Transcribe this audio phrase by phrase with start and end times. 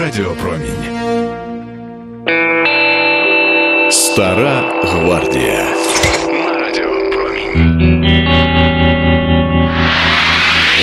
[0.00, 0.84] Радіопромінь.
[3.90, 5.64] Стара гвардія.
[6.28, 8.28] На радіопромінь.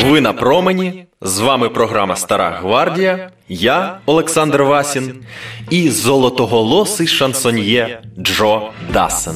[0.06, 1.06] Ви на промені.
[1.22, 3.30] З вами програма Стара Гвардія.
[3.50, 5.16] Я, Олександр Васін,
[5.70, 9.36] і золотоголосий шансоньє Джо Дассен.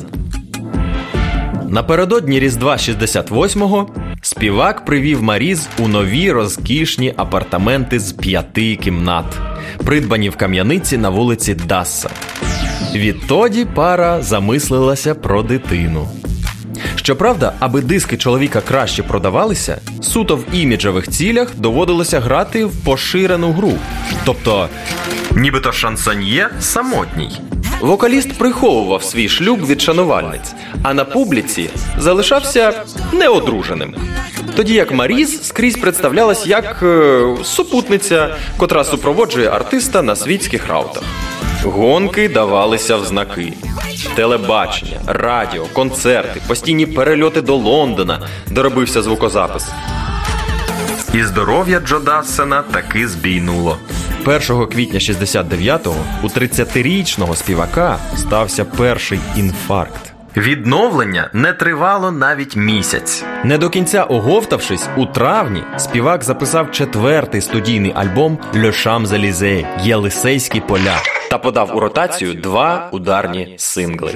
[1.70, 3.90] Напередодні Різдва 68-го
[4.36, 9.26] співак привів Маріз у нові розкішні апартаменти з п'яти кімнат,
[9.86, 12.10] придбані в кам'яниці на вулиці Дасса.
[12.96, 16.08] Відтоді пара замислилася про дитину.
[16.96, 23.74] Щоправда, аби диски чоловіка краще продавалися, суто в іміджевих цілях доводилося грати в поширену гру.
[24.26, 24.70] Тобто,
[25.32, 27.42] нібито шансоньє самотній.
[27.82, 30.54] Вокаліст приховував свій шлюб від шанувальниць,
[30.84, 33.96] а на публіці залишався неодруженим.
[34.56, 41.04] Тоді як Маріз скрізь представлялась як е, супутниця, котра супроводжує артиста на світських раутах.
[41.64, 43.54] Гонки давалися в знаки.
[44.16, 49.70] Телебачення, радіо, концерти, постійні перельоти до Лондона, де робився звукозапис.
[51.14, 53.78] І здоров'я Джо Дассена таки збійнуло.
[54.26, 60.11] 1 квітня 69-го у 30-річного співака стався перший інфаркт.
[60.38, 63.24] Відновлення не тривало навіть місяць.
[63.44, 70.98] Не до кінця оговтавшись, у травні співак записав четвертий студійний альбом «Le Champs-Élysées» Єлисейські поля
[71.30, 74.12] та подав у ротацію два ударні сингли.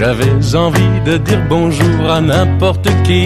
[0.00, 3.22] J'avais envie de dire bonjour à n'importe qui.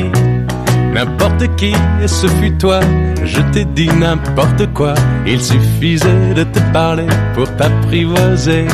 [0.99, 1.73] N'importe qui,
[2.09, 2.81] ce fut toi.
[3.25, 4.95] Je t'ai dit n'importe quoi.
[5.25, 8.67] Il suffisait de te parler pour t'apprivoiser.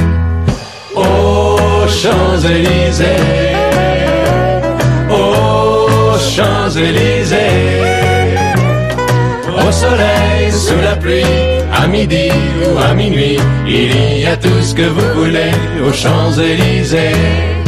[0.97, 3.05] Aux Champs-Élysées,
[5.11, 7.37] aux Champs-Élysées,
[9.59, 11.25] au soleil, sous la pluie,
[11.75, 12.31] à midi
[12.65, 15.53] ou à minuit, il y a tout ce que vous voulez
[15.87, 17.64] aux Champs-Élysées.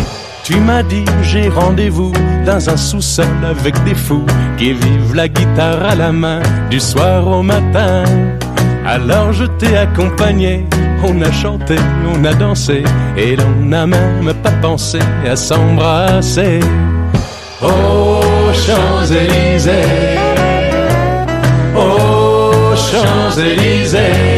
[0.46, 2.12] Tu m'as dit j'ai rendez-vous
[2.46, 4.24] dans un sous-sol avec des fous
[4.56, 6.40] qui vivent la guitare à la main
[6.70, 8.04] du soir au matin.
[8.86, 10.64] Alors je t'ai accompagné,
[11.02, 11.74] on a chanté,
[12.14, 12.84] on a dansé
[13.16, 16.60] et l'on n'a même pas pensé à s'embrasser.
[17.60, 19.72] Aux Champs-Élysées,
[21.74, 24.35] aux Champs-Élysées,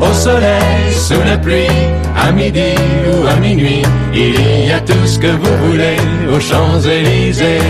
[0.00, 1.66] au soleil, sous la pluie,
[2.16, 2.74] à midi
[3.12, 3.82] ou à minuit,
[4.14, 5.96] il y a tout ce que vous voulez
[6.32, 7.62] aux Champs-Élysées.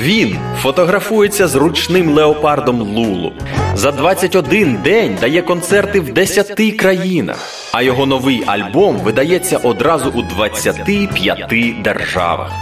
[0.00, 3.32] Він фотографується з ручним леопардом Лулу.
[3.74, 7.36] За 21 день дає концерти в 10 країнах,
[7.72, 12.52] а його новий альбом видається одразу у 25 державах.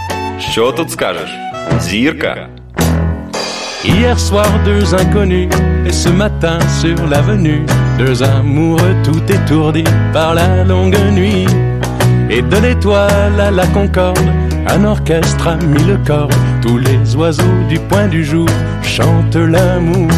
[0.51, 1.29] Що тут скажеш?
[1.79, 2.49] Зірка.
[3.85, 5.47] Hier soir, deux inconnus,
[5.87, 7.63] et ce matin sur l'avenue,
[7.98, 11.46] deux amoureux tout étourdis par la longue nuit.
[12.30, 14.30] Et de l'étoile à la concorde,
[14.66, 16.30] un orchestre a mis le corps.
[16.62, 18.48] Tous les oiseaux du point du jour
[18.82, 20.08] chantent l'amour.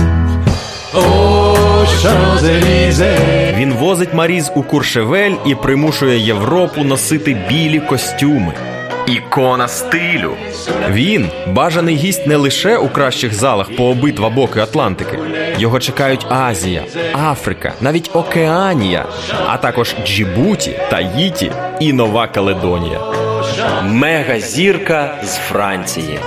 [0.95, 3.55] Aux Champs-Élysées.
[3.57, 8.53] Він возить Маріз у Куршевель і примушує Європу носити білі костюми.
[9.08, 10.34] Ікона стилю.
[10.90, 15.20] Він бажаний гість не лише у кращих залах по обидва боки Атлантики.
[15.58, 19.06] Його чекають Азія, Африка, навіть Океанія,
[19.48, 23.00] а також Джибуті, Таїті і Нова Каледонія.
[23.84, 26.20] Мегазірка з Франції.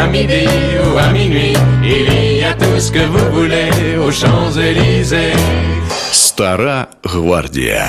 [0.00, 0.46] À midi
[0.84, 2.08] ou à minuit, il
[2.40, 3.70] y a tout ce que vous voulez
[4.04, 5.34] aux Champs-Élysées.
[6.10, 7.88] Стара гвардія.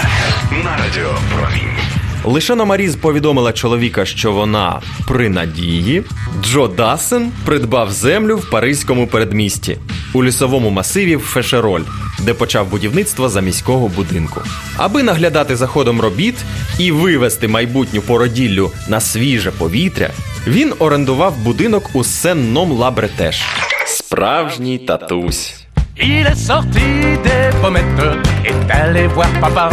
[0.64, 1.70] На радіопромінь.
[1.80, 6.04] Лише на Маріз повідомила чоловіка, що вона при надії.
[6.44, 9.78] Джо Дассен придбав землю в паризькому передмісті
[10.14, 11.82] у лісовому масиві Фешероль,
[12.20, 14.42] де почав будівництво заміського будинку.
[14.78, 16.36] Аби наглядати за ходом робіт
[16.80, 20.10] і вивести майбутню породіллю на свіже повітря,
[20.48, 23.42] він орендував будинок у Сен-Ном Лабретеш.
[23.86, 25.56] Справжній татусь.
[26.02, 26.88] Il est sorti
[27.28, 28.06] des pommettes,
[28.50, 29.66] est allé voir papa.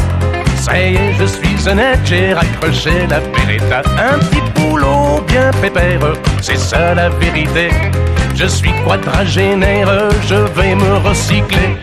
[0.56, 0.72] Ça
[1.18, 3.82] je suis honnête, j'ai raccroché la beretta.
[3.98, 6.00] Un petit boulot bien pépère,
[6.40, 7.68] c'est ça la vérité.
[8.34, 9.88] Je suis quadragénaire,
[10.26, 11.76] je vais me recycler.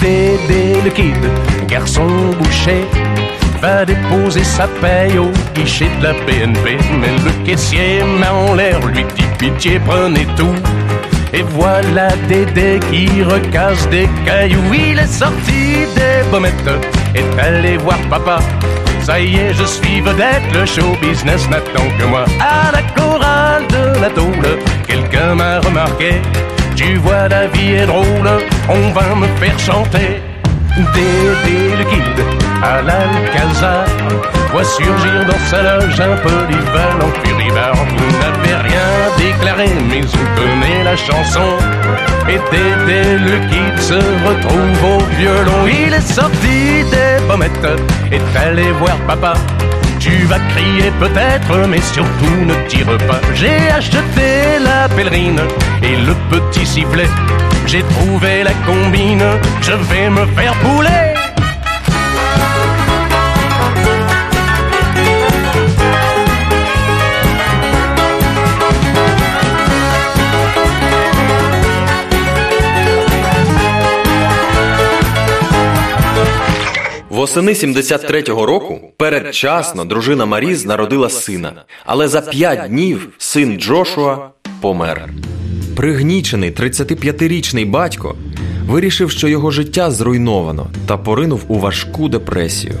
[0.00, 1.16] Dédé le kid,
[1.66, 2.06] garçon
[2.38, 2.84] boucher,
[3.60, 6.78] va déposer sa paye au guichet de la BNP.
[7.00, 10.54] Mais le caissier met en l'air, lui dit pitié, prenez tout.
[11.32, 14.72] Et voilà Dédé qui recasse des cailloux.
[14.72, 16.70] Il est sorti des et baumettes
[17.14, 18.38] est allé voir papa.
[19.02, 22.24] Ça y est, je suis vedette, le show business n'attend que moi.
[22.40, 26.22] À la chorale de la tôle, quelqu'un m'a remarqué.
[26.76, 28.30] Tu vois, la vie est drôle,
[28.68, 30.22] on va me faire chanter.
[30.76, 32.24] Dédé le guide
[32.60, 33.84] à l'Alcazar
[34.50, 40.82] Voit surgir dans sa loge un polyvalent furibard Vous n'avez rien déclaré mais vous connaissez
[40.82, 41.56] la chanson?
[42.28, 45.66] Et Dédé le guide se retrouve au violon.
[45.66, 47.80] Il est sorti des pommettes,
[48.10, 49.34] est allé voir papa.
[50.00, 53.20] Tu vas crier peut-être, mais surtout ne tire pas.
[53.34, 55.40] J'ai acheté la pèlerine
[55.82, 57.08] et le petit sifflet.
[57.66, 59.24] J'ai trouvé la combine,
[59.62, 61.14] je vais me faire poulet.
[77.10, 84.30] Восени 73-го року передчасно дружина Маріз народила сина, але за п'ять днів син Джошуа
[84.60, 85.08] помер.
[85.76, 88.14] Пригнічений 35-річний батько
[88.66, 92.74] вирішив, що його життя зруйновано та поринув у важку депресію.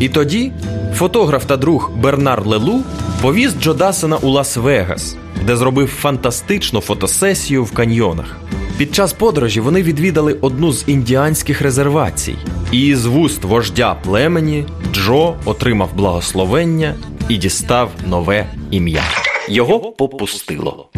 [0.00, 0.52] І тоді
[0.94, 2.80] фотограф та друг Бернар Лелу
[3.22, 5.16] повіз Джо Дасена у Лас-Вегас,
[5.46, 8.36] де зробив фантастичну фотосесію в каньйонах.
[8.78, 12.34] Під час подорожі вони відвідали одну з індіанських резервацій,
[12.72, 16.94] і з вуст вождя племені Джо отримав благословення
[17.28, 19.02] і дістав нове ім'я.
[19.48, 20.88] Його попустило.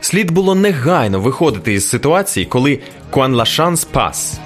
[0.00, 2.78] Слід було негайно виходити із ситуації, коли
[3.12, 4.38] «Quand la chance passe»,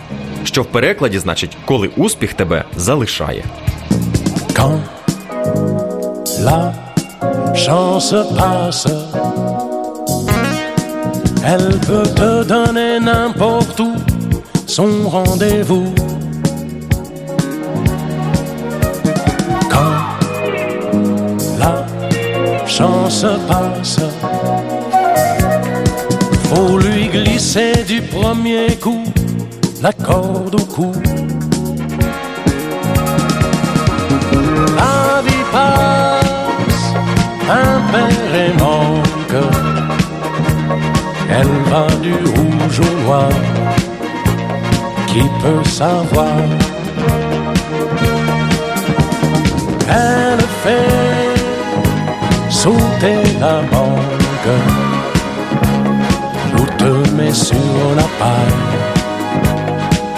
[0.44, 3.44] що в перекладі значить коли успіх тебе залишає.
[4.52, 4.80] Quand
[6.40, 6.72] la
[7.64, 8.88] chance passe,
[11.52, 13.92] elle peut te donner n'importe où
[14.76, 15.88] son rendez-vous.
[19.72, 20.15] Quand
[22.76, 24.00] chance passe,
[26.44, 29.04] faut lui glisser du premier coup
[29.82, 30.92] la corde au cou.
[34.76, 36.86] La vie passe,
[37.48, 39.44] impair et manque.
[41.30, 43.30] Elle va du rouge au noir.
[45.06, 46.36] Qui peut savoir
[52.65, 54.49] sauter la banque
[56.57, 58.69] ou te met sur la paille.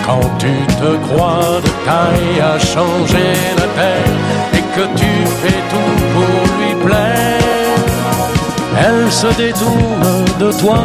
[0.06, 4.18] Quand tu te crois de taille à changer la terre
[4.58, 7.80] et que tu fais tout pour lui plaire,
[8.86, 10.80] elle se détourne de toi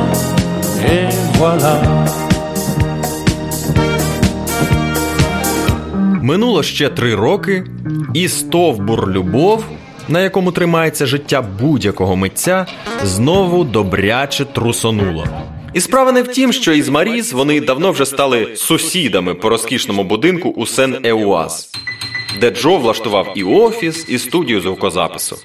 [0.84, 1.08] et
[1.38, 1.76] voilà.
[6.22, 7.64] Минуло ще три роки,
[8.14, 9.64] і стовбур любов,
[10.07, 12.65] на якому тримається життя будь-якого митця,
[13.03, 15.27] знову добряче трусонуло.
[15.73, 20.03] І справа не в тім, що із Маріз вони давно вже стали сусідами по розкішному
[20.03, 21.71] будинку у сен Еуаз,
[22.39, 25.37] де Джо влаштував і офіс, і студію звукозапису.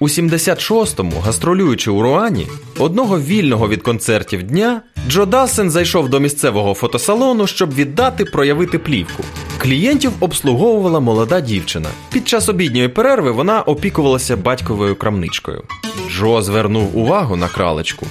[0.00, 2.46] У 76-му, гастролюючи у Руані,
[2.78, 9.24] одного вільного від концертів дня, Джо Дассен зайшов до місцевого фотосалону, щоб віддати проявити плівку.
[9.58, 11.88] Клієнтів обслуговувала молода дівчина.
[12.12, 15.62] Під час обідньої перерви вона опікувалася батьковою крамничкою.
[16.10, 18.06] Джо звернув увагу на кралечку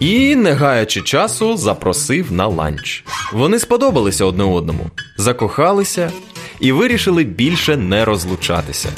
[0.00, 3.04] і, не гаючи часу, запросив на ланч.
[3.32, 6.12] Вони сподобалися одне одному, закохалися
[6.60, 8.88] і вирішили більше не розлучатися.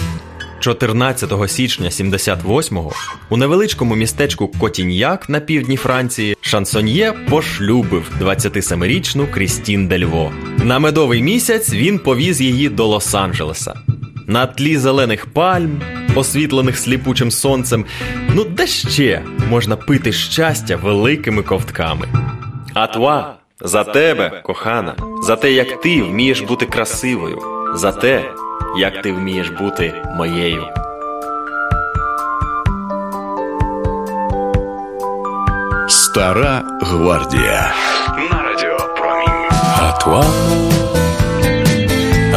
[0.60, 2.92] 14 січня 78-го
[3.28, 10.32] у невеличкому містечку Котіньяк на півдні Франції шансоньє пошлюбив 27-річну Крістін Дельво.
[10.64, 13.74] На медовий місяць він повіз її до Лос-Анджелеса.
[14.26, 15.80] На тлі зелених пальм,
[16.14, 17.84] освітлених сліпучим сонцем.
[18.34, 22.08] Ну де ще можна пити щастя великими ковтками?
[22.74, 27.38] Атва, за тебе, кохана, за те, як ти вмієш бути красивою,
[27.74, 28.24] за те,
[28.77, 30.63] як ти вмієш бути моєю.
[35.87, 37.73] Стара гвардія.
[38.31, 39.41] На радіо Промінь.
[39.87, 40.23] À toi,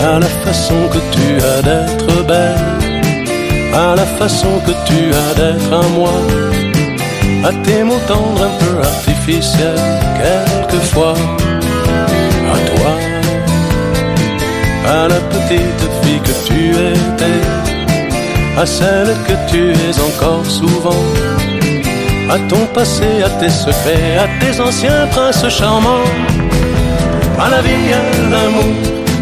[0.08, 2.64] à la façon que tu as d'être belle,
[3.86, 6.16] à la façon que tu as d'être à moi,
[7.48, 9.84] à tes mots tendres un peu artificiels,
[10.20, 11.16] quelquefois,
[12.54, 12.90] à toi,
[14.87, 17.41] à la petite fille que tu étais,
[18.57, 21.03] à celle que tu es encore souvent,
[22.29, 26.05] à ton passé, à tes secrets, à tes anciens princes charmants
[27.39, 28.75] à la vie, à l'amour,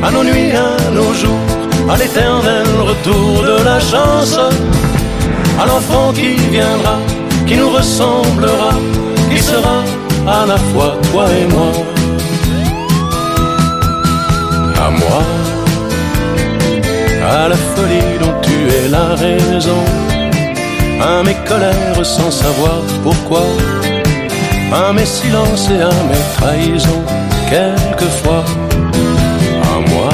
[0.04, 1.48] à nos nuits, à nos jours,
[1.90, 4.38] à l'éternel retour de la chance,
[5.62, 6.98] à l'enfant qui viendra,
[7.46, 8.72] qui nous ressemblera,
[9.30, 9.78] qui sera
[10.28, 11.72] à la fois toi et moi.
[14.86, 15.22] À moi,
[17.30, 19.82] à la folie dont tu es la raison,
[21.02, 23.46] à mes colères sans savoir pourquoi,
[24.72, 27.04] à mes silences et à mes trahisons,
[27.50, 28.46] quelquefois,
[29.74, 30.10] à moi,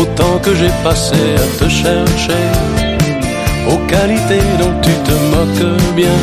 [0.00, 2.44] autant que j'ai passé à te chercher,
[3.70, 6.18] aux qualités dont tu te moques bien,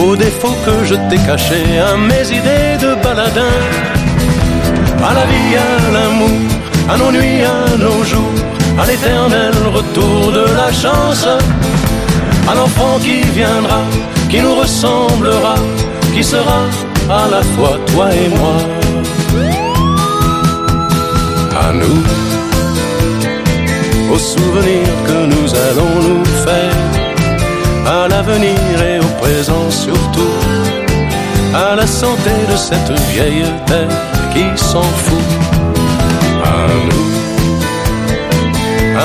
[0.00, 3.56] aux défauts que je t'ai cachés, à mes idées de baladin,
[5.08, 6.51] à la vie, à l'amour,
[6.88, 8.38] à nos nuits, à nos jours,
[8.78, 11.26] à l'éternel retour de la chance,
[12.48, 13.82] à l'enfant qui viendra,
[14.28, 15.54] qui nous ressemblera,
[16.14, 16.60] qui sera
[17.08, 18.56] à la fois toi et moi.
[21.64, 22.02] À nous,
[24.12, 26.78] aux souvenirs que nous allons nous faire,
[27.86, 30.36] à l'avenir et au présent surtout,
[31.54, 33.88] à la santé de cette vieille terre
[34.32, 35.71] qui s'en fout.
[36.58, 37.06] À nous,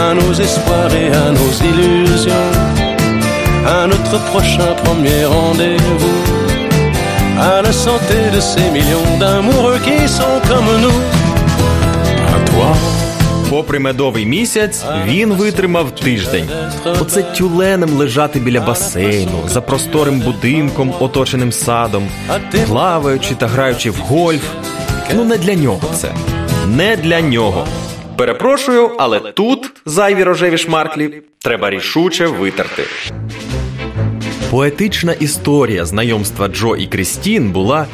[0.03, 2.51] à nos espoirs et à nos illusions,
[3.77, 6.19] à notre prochain premier rendez-vous,
[7.51, 10.99] à la santé de ces millions d'amoureux qui sont comme nous.
[12.35, 12.71] À toi.
[13.49, 16.49] Попри медовий місяць, він витримав тиждень.
[17.01, 22.07] Оце тюленем лежати біля басейну, за просторим будинком, оточеним садом,
[22.67, 24.43] плаваючи та граючи в гольф.
[25.15, 26.11] Ну не для нього це.
[26.75, 27.67] Не для нього.
[28.17, 32.83] Перепрошую, але тут зайві рожеві шмарклі треба рішуче витерти.
[34.51, 37.85] Поетична історія знайомства Джо і Крістін була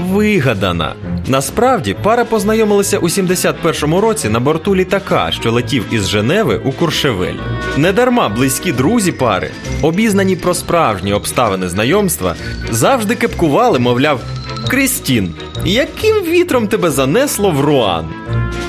[0.00, 0.94] вигадана.
[1.26, 7.34] Насправді пара познайомилася у 71-му році на борту літака, що летів із Женеви у Куршевель.
[7.76, 9.50] Недарма близькі друзі пари,
[9.82, 12.34] обізнані про справжні обставини знайомства,
[12.70, 14.20] завжди кепкували, мовляв,
[14.68, 15.34] Крістін,
[15.64, 18.04] яким вітром тебе занесло в Руан?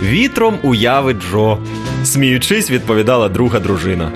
[0.04, 1.58] Вітром уяви Джо,
[2.04, 4.12] сміючись, відповідала друга дружина.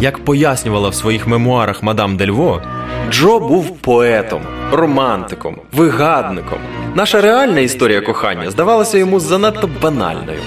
[0.00, 2.62] Як пояснювала в своїх мемуарах мадам Дельво,
[3.10, 6.58] Джо був поетом, романтиком, вигадником.
[6.94, 10.40] Наша реальна історія кохання здавалася йому занадто банальною.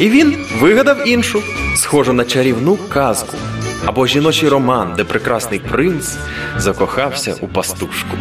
[0.00, 1.42] І він вигадав іншу,
[1.76, 3.36] схожу на чарівну казку
[3.86, 6.16] або жіночий роман, де прекрасний принц
[6.56, 8.16] закохався у пастушку.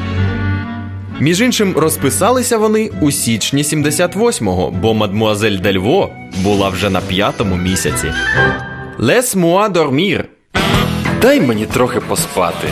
[1.22, 6.10] Між іншим, розписалися вони у січні 78-го, бо мадмуазель Дельво
[6.44, 8.14] була вже на п'ятому місяці.
[8.98, 10.26] Лес муа дормір.
[11.22, 12.68] Дай мені трохи поспати.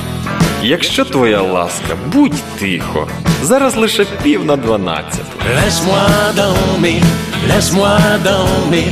[0.64, 3.08] Якщо твоя ласка, будь тихо.
[3.44, 5.24] Зараз лише пів на дванадцяту.
[5.56, 7.04] Laisse-moi dormir,
[7.50, 8.92] laisse-moi dormir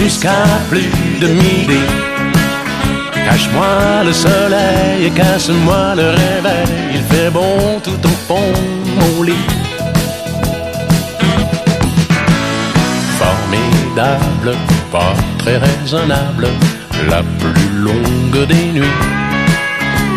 [0.00, 1.80] jusqu'à plus de midi.
[3.26, 6.66] Cache-moi le soleil casse-moi le réveil.
[6.96, 8.85] Il fait bon tout au fond
[13.18, 14.54] Formidable,
[14.92, 16.48] pas très raisonnable,
[17.08, 18.84] la plus longue des nuits.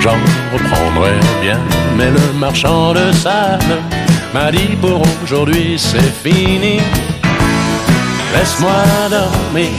[0.02, 0.18] J'en
[0.52, 1.60] reprendrai bien,
[1.96, 3.78] mais le marchand de sable
[4.34, 6.82] m'a dit pour aujourd'hui c'est fini.
[8.34, 9.70] Laisse-moi dormir,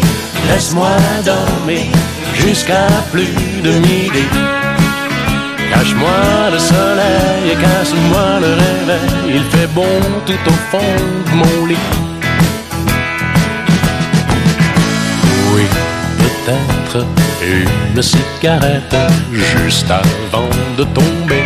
[0.49, 0.97] laisse-moi
[1.27, 1.93] dormir
[2.37, 4.60] jusqu'à plus de midi.
[5.71, 9.37] Cache-moi le soleil et casse-moi le réveil.
[9.37, 10.95] Il fait bon tout au fond
[11.27, 11.87] de mon lit.
[15.55, 15.63] Oui,
[16.19, 17.07] peut-être
[17.43, 18.97] une cigarette
[19.33, 21.45] juste avant de tomber.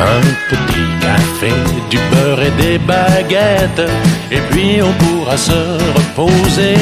[0.00, 1.52] Un petit café,
[1.90, 3.88] du beurre et des baguettes,
[4.30, 5.60] et puis on pourra se
[5.96, 6.76] reposer.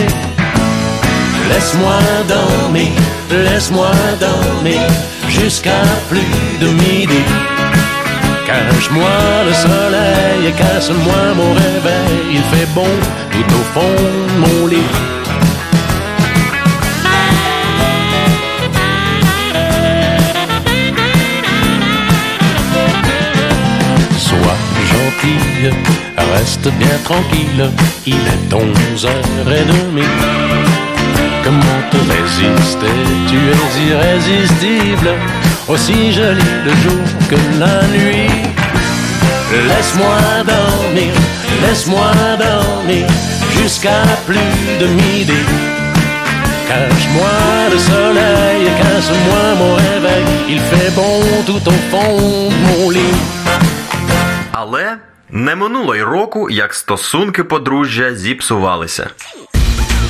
[1.51, 1.99] Laisse-moi
[2.29, 2.93] dormir,
[3.31, 4.81] laisse-moi dormir
[5.31, 7.23] jusqu'à plus de midi.
[8.47, 12.17] Cache-moi le soleil et casse-moi mon réveil.
[12.33, 12.93] Il fait bon
[13.31, 13.97] tout au fond
[14.31, 14.91] de mon lit.
[24.19, 24.61] Sois
[24.93, 25.71] gentille,
[26.35, 27.71] reste bien tranquille,
[28.07, 30.60] il est onze heures et demie.
[31.44, 32.96] Comment te résister
[33.30, 35.10] Tu es irrésistible,
[35.68, 38.44] aussi jolie le jour que la nuit.
[39.70, 40.18] Laisse-moi
[40.54, 41.14] dormir,
[41.62, 43.08] laisse-moi dormir
[43.58, 45.42] jusqu'à plus de midi.
[46.68, 47.36] Cache-moi
[47.72, 50.26] le soleil et casse-moi mon réveil.
[50.50, 53.16] Il fait bon tout au fond de mon lit.
[54.52, 54.98] Але
[55.30, 59.10] не минуло й року, як стосунки подружжя зіпсувалися.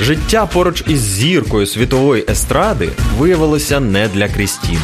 [0.01, 4.79] Життя поруч із зіркою світової естради виявилося не для Крістін.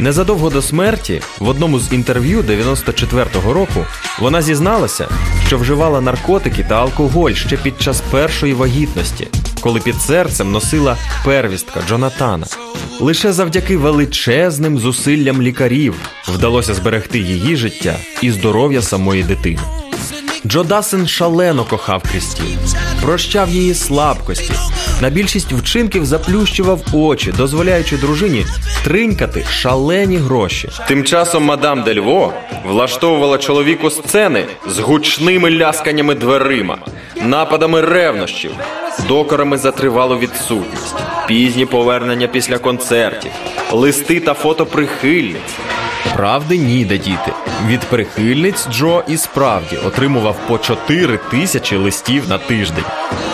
[0.00, 3.84] Незадовго до смерті, в одному з інтерв'ю 94-го року,
[4.20, 5.08] вона зізналася,
[5.46, 9.28] що вживала наркотики та алкоголь ще під час першої вагітності,
[9.60, 12.46] коли під серцем носила первістка Джонатана.
[13.00, 15.94] Лише завдяки величезним зусиллям лікарів
[16.28, 19.60] вдалося зберегти її життя і здоров'я самої дитини.
[20.46, 22.58] Джо Дасен шалено кохав Крістін,
[23.02, 24.52] прощав її слабкості.
[25.00, 28.46] На більшість вчинків заплющував очі, дозволяючи дружині
[28.84, 30.68] тринькати шалені гроші.
[30.88, 32.32] Тим часом мадам Дельво
[32.64, 36.78] влаштовувала чоловіку сцени з гучними лясканнями дверима,
[37.24, 38.50] нападами ревнощів,
[39.08, 40.96] докорами за тривалу відсутність,
[41.28, 43.30] пізні повернення після концертів,
[43.72, 45.54] листи та фото прихильниць.
[46.14, 47.32] Правди ніде діти.
[47.66, 52.84] Від прихильниць Джо і справді отримував по 4 тисячі листів на тиждень.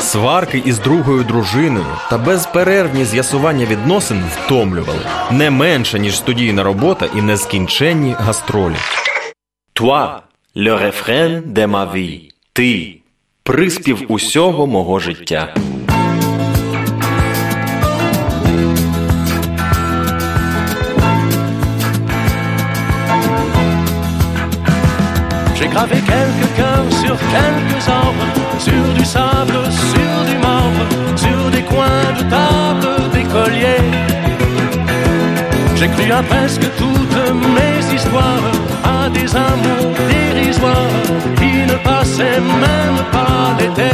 [0.01, 5.01] Сварки із другою дружиною та безперервні з'ясування відносин втомлювали
[5.31, 8.77] не менше ніж студійна робота і нескінченні гастролі.
[9.75, 10.09] Toi,
[10.57, 12.21] le refrain de ma.
[12.53, 12.99] Ти
[13.43, 15.55] приспів усього мого життя.
[25.73, 29.59] Gravé quelques cœurs sur quelques arbres, sur du sable,
[29.91, 30.85] sur du marbre,
[31.17, 33.89] sur des coins de table d'écoliers.
[35.77, 37.23] J'ai cru à presque toutes
[37.57, 38.49] mes histoires,
[38.85, 40.99] à des amours dérisoires
[41.39, 43.93] qui ne passaient même pas l'été.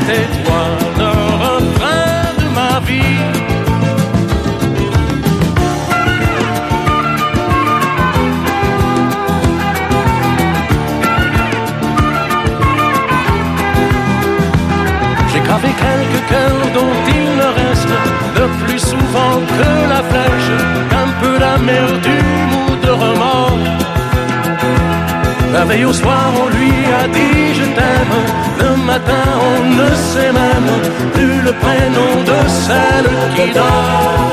[0.00, 0.62] C'était toi
[0.98, 1.10] le
[1.44, 3.18] refrain de ma vie.
[15.32, 17.94] J'ai gravé quelques cœurs dont il ne reste
[18.36, 20.52] le plus souvent que la flèche,
[21.02, 21.99] un peu d'amertume
[25.70, 28.16] veille au soir, on lui a dit je t'aime.
[28.62, 30.70] Le matin, on ne sait même
[31.14, 34.32] plus le prénom de celle qui dort.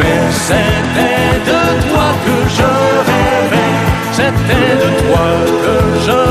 [0.00, 2.70] Mais c'était de toi que je
[3.10, 3.74] rêvais,
[4.18, 5.26] c'était de toi
[5.64, 6.29] que je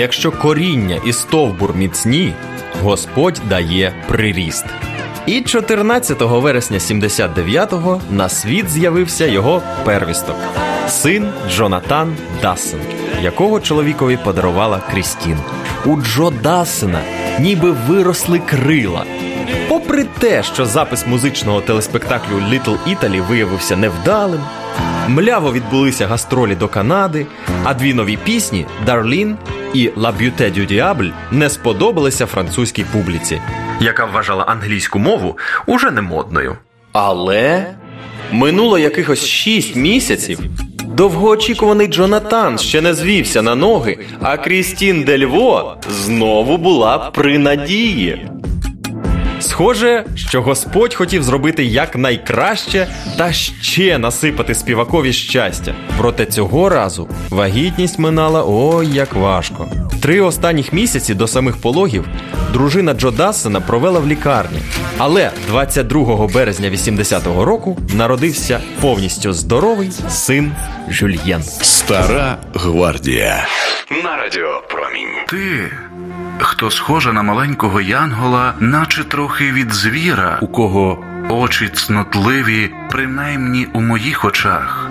[0.00, 2.32] Якщо коріння і стовбур міцні,
[2.82, 4.64] Господь дає приріст.
[5.26, 10.36] І 14 вересня 79-го на світ з'явився його первісток
[10.88, 12.80] син Джонатан Дассен,
[13.22, 15.38] якого чоловікові подарувала Крістін.
[15.84, 17.00] У Джо Дассена
[17.40, 19.04] ніби виросли крила.
[19.68, 24.40] Попри те, що запис музичного телеспектаклю Little Italy виявився невдалим,
[25.08, 27.26] мляво відбулися гастролі до Канади,
[27.64, 29.36] а дві нові пісні Дарлін
[29.74, 33.40] і «La Beauté du Diable» не сподобалися французькій публіці,
[33.80, 36.56] яка вважала англійську мову уже не модною.
[36.92, 37.66] Але
[38.32, 40.40] минуло якихось шість місяців.
[40.94, 48.28] Довгоочікуваний Джонатан ще не звівся на ноги, а Крістін Дельво знову була при надії.
[49.40, 52.86] Схоже, що Господь хотів зробити якнайкраще
[53.18, 55.74] та ще насипати співакові щастя.
[55.98, 59.68] Проте цього разу вагітність минала ой як важко.
[60.02, 62.04] Три останніх місяці до самих пологів
[62.52, 64.58] дружина Джо Дассена провела в лікарні.
[64.98, 70.52] Але 22 березня 80-го року народився повністю здоровий син
[70.88, 71.42] Жюльєн.
[71.42, 73.46] Стара гвардія.
[74.04, 75.08] На радіо Промінь.
[75.28, 75.70] Ти,
[76.42, 83.80] хто схожа на маленького янгола, наче трохи від звіра, у кого очі цнотливі, принаймні у
[83.80, 84.90] моїх очах.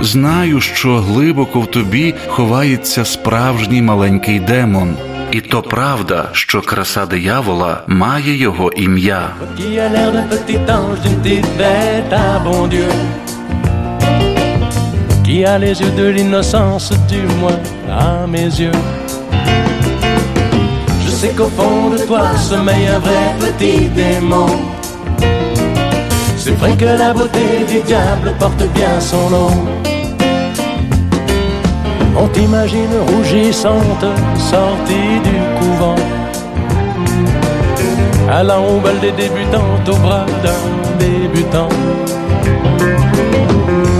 [0.00, 4.96] Знаю, що глибоко в тобі ховається справжній маленький демон.
[5.30, 9.28] І то правда, що краса диявола має його ім'я.
[9.58, 12.90] Qui a l'air d'un petit ange, d'une petite bête à bon Dieu.
[15.24, 16.92] Qui a les yeux de l'innocence,
[17.40, 17.60] moins
[18.02, 18.78] à mes yeux.
[21.20, 24.46] Sais qu'au fond de toi sommeille un vrai petit démon.
[26.38, 29.50] C'est vrai que la beauté du diable porte bien son nom.
[32.16, 34.06] On t'imagine rougissante,
[34.38, 36.00] sortie du couvent.
[38.30, 40.64] Allant au des débutantes au bras d'un
[40.98, 41.68] débutant.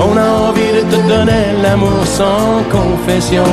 [0.00, 3.44] On a envie de te donner l'amour sans confession.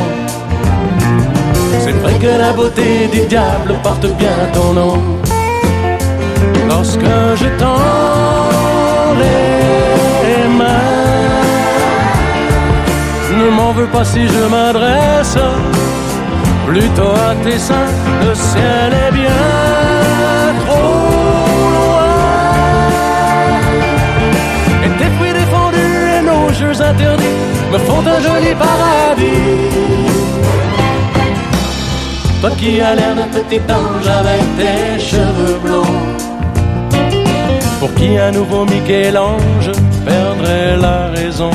[2.19, 4.97] Que la beauté du diable porte bien ton nom.
[6.67, 7.45] Lorsque je
[9.21, 10.65] les mains,
[13.37, 15.37] ne m'en veux pas si je m'adresse
[16.65, 17.91] plutôt à tes seins.
[18.25, 20.93] Le ciel est bien trop
[21.75, 22.13] loin.
[24.85, 27.37] Et tes fruits défendus et nos jeux interdits
[27.71, 29.76] me font un joli paradis.
[32.41, 35.97] Toi qui as l'air d'un petit ange avec tes cheveux blonds.
[37.79, 39.71] Pour qui un nouveau Michel-Ange
[40.05, 41.51] perdrait la raison.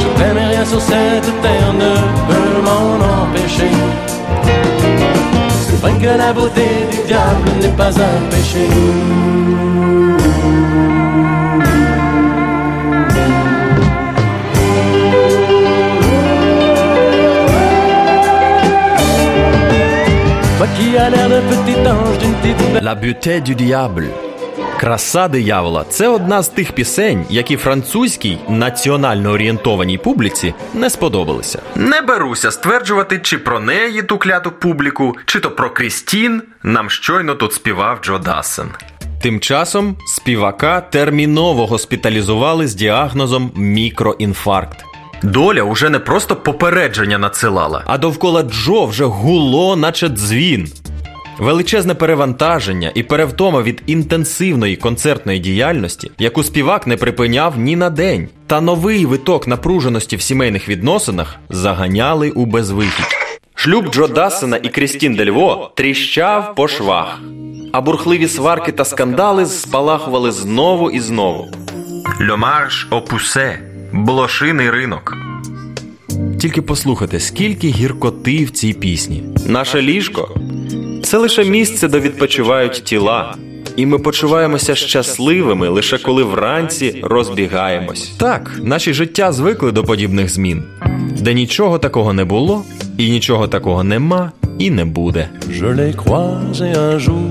[0.00, 1.94] Je t'aime rien sur cette terre ne
[2.28, 3.72] peut m'en empêcher.
[5.66, 8.68] C'est vrai que la beauté du diable n'est pas un péché.
[20.88, 22.82] Qui as l'air d'un petit ange, d'une petite.
[22.82, 24.06] La beauté du diable.
[24.80, 31.62] Краса диявола це одна з тих пісень, які французькій національно орієнтованій публіці не сподобалися.
[31.74, 37.34] Не беруся стверджувати, чи про неї ту кляту публіку, чи то про Крістін нам щойно
[37.34, 38.68] тут співав Джо Дассен.
[39.22, 44.87] Тим часом співака терміново госпіталізували з діагнозом мікроінфаркт.
[45.22, 50.68] Доля уже не просто попередження надсилала, а довкола Джо вже гуло, наче дзвін.
[51.38, 58.28] Величезне перевантаження і перевтома від інтенсивної концертної діяльності, яку співак не припиняв ні на день,
[58.46, 63.16] та новий виток напруженості в сімейних відносинах заганяли у безвихідь.
[63.54, 67.20] Шлюб Джо Дассена і Крістін Дельво тріщав по швах,
[67.72, 71.48] а бурхливі сварки та скандали спалахували знову і знову.
[72.30, 73.58] Льомарш опусе,
[73.92, 75.16] блошиний ринок.
[76.38, 79.24] Тільки послухайте, скільки гіркоти в цій пісні.
[79.46, 80.40] Наше ліжко
[81.02, 83.34] це лише місце, де відпочивають тіла.
[83.76, 88.08] І ми почуваємося щасливими лише коли вранці розбігаємось.
[88.16, 90.62] Так, наші життя звикли до подібних змін,
[91.18, 92.64] де нічого такого не було,
[92.98, 95.28] і нічого такого нема і не буде.
[95.50, 97.24] Je l'ai croisé un jour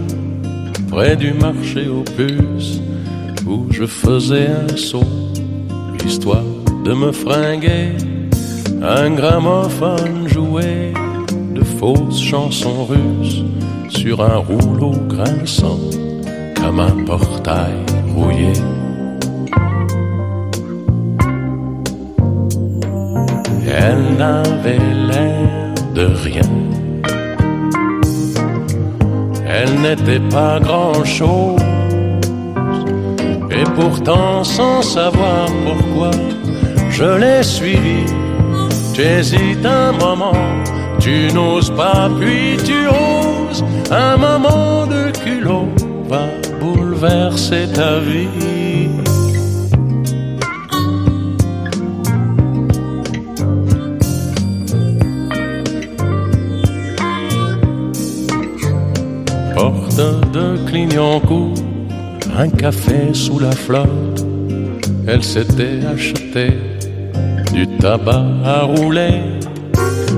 [0.92, 2.82] près du marché aux puces
[3.46, 5.06] où je faisais un saut,
[6.06, 6.44] histoire
[6.84, 7.92] de me fringuer.
[8.82, 10.94] Un gramophone jouait
[11.54, 13.44] de fausses chansons russes
[13.90, 15.80] sur un rouleau grinçant
[16.56, 17.76] comme un portail
[18.16, 18.54] rouillé.
[23.68, 24.80] Elle n'avait
[25.10, 26.50] l'air de rien.
[29.46, 31.77] Elle n'était pas grand-chose.
[33.60, 36.12] Et pourtant, sans savoir pourquoi,
[36.92, 38.06] je l'ai suivi.
[38.94, 40.44] Tu hésites un moment,
[41.00, 43.64] tu n'oses pas, puis tu oses.
[43.90, 45.70] Un moment de culot
[46.08, 46.26] va
[46.60, 48.28] bouleverser ta vie.
[59.56, 60.02] Porte
[60.34, 61.56] de Clignancourt,
[62.38, 64.24] un café sous la flotte.
[65.08, 66.54] Elle s'était achetée
[67.52, 69.22] du tabac à rouler.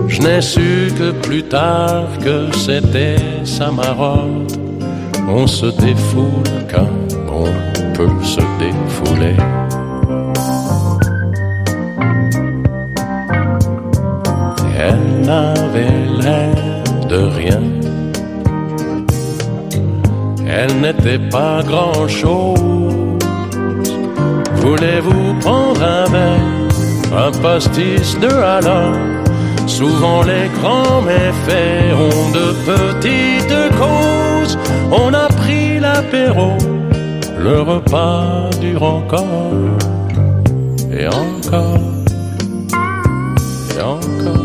[0.08, 3.72] Je n'ai su que plus tard que c'était sa.
[5.30, 6.90] On se défoule quand
[7.32, 7.52] on
[7.94, 9.38] peut se défouler.
[14.78, 17.79] Elle n'avait l'air de rien.
[20.70, 22.60] Elle n'était pas grand-chose.
[24.56, 28.94] Voulez-vous prendre un verre, un pastis de halal
[29.66, 34.58] Souvent les grands méfaits ont de petites causes.
[34.92, 36.58] On a pris l'apéro,
[37.40, 39.52] le repas dure encore
[40.92, 41.80] et encore
[43.76, 44.39] et encore.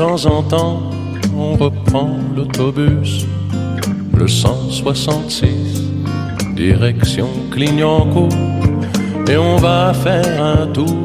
[0.00, 0.80] Temps en temps,
[1.36, 3.26] on reprend l'autobus,
[4.18, 5.44] le 166,
[6.54, 8.32] direction Clignancourt,
[9.28, 10.96] et on va faire un tour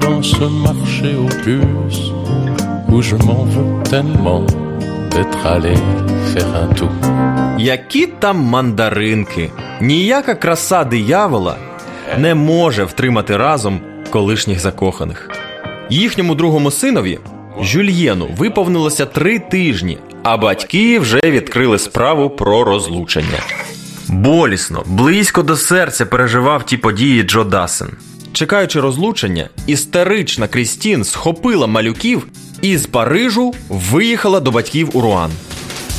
[0.00, 2.10] dans ce marché aux puces,
[2.88, 4.44] où je m'en veux tellement
[5.12, 5.76] d'être allé
[6.32, 6.94] faire un tour.
[7.58, 9.50] Які там мандаринки?
[9.80, 11.56] Ніяка краса диявола
[12.18, 15.30] не може втримати разом колишніх закоханих.
[15.90, 17.18] Їхньому другому синові,
[17.62, 23.38] Жюльєну, виповнилося три тижні, а батьки вже відкрили справу про розлучення.
[24.08, 27.88] Болісно, близько до серця переживав ті події Джо Дасен.
[28.32, 32.26] Чекаючи розлучення, істерична Крістін схопила малюків
[32.62, 35.30] і з Парижу виїхала до батьків у Руан.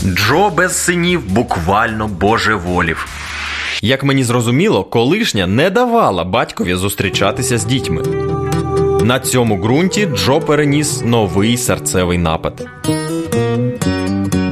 [0.05, 3.07] Джо без синів буквально божеволів.
[3.81, 8.20] Як мені зрозуміло, колишня не давала батькові зустрічатися з дітьми.
[9.03, 12.67] На цьому ґрунті Джо переніс новий серцевий напад.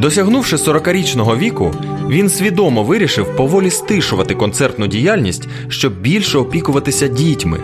[0.01, 1.75] Досягнувши 40-річного віку,
[2.09, 7.59] він свідомо вирішив поволі стишувати концертну діяльність, щоб більше опікуватися дітьми.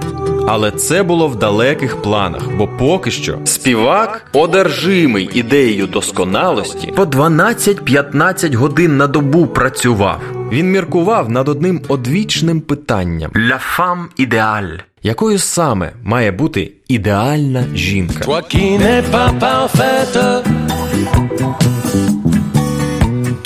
[0.47, 8.55] Але це було в далеких планах, бо поки що співак, одержимий ідеєю досконалості, по 12-15
[8.55, 10.21] годин на добу працював.
[10.51, 18.24] Він міркував над одним одвічним питанням «La femme idéale» якою саме має бути ідеальна жінка.
[18.24, 20.18] Toi qui n'es pas parfaite,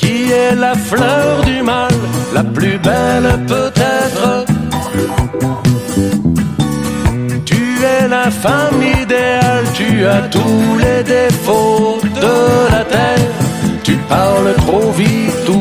[0.01, 1.93] qui est la fleur du mal,
[2.39, 4.23] la plus belle peut-être.
[7.51, 7.63] Tu
[7.95, 12.37] es la femme idéale, tu as tous les défauts de
[12.73, 13.33] la terre.
[13.87, 15.61] Tu parles trop vite ou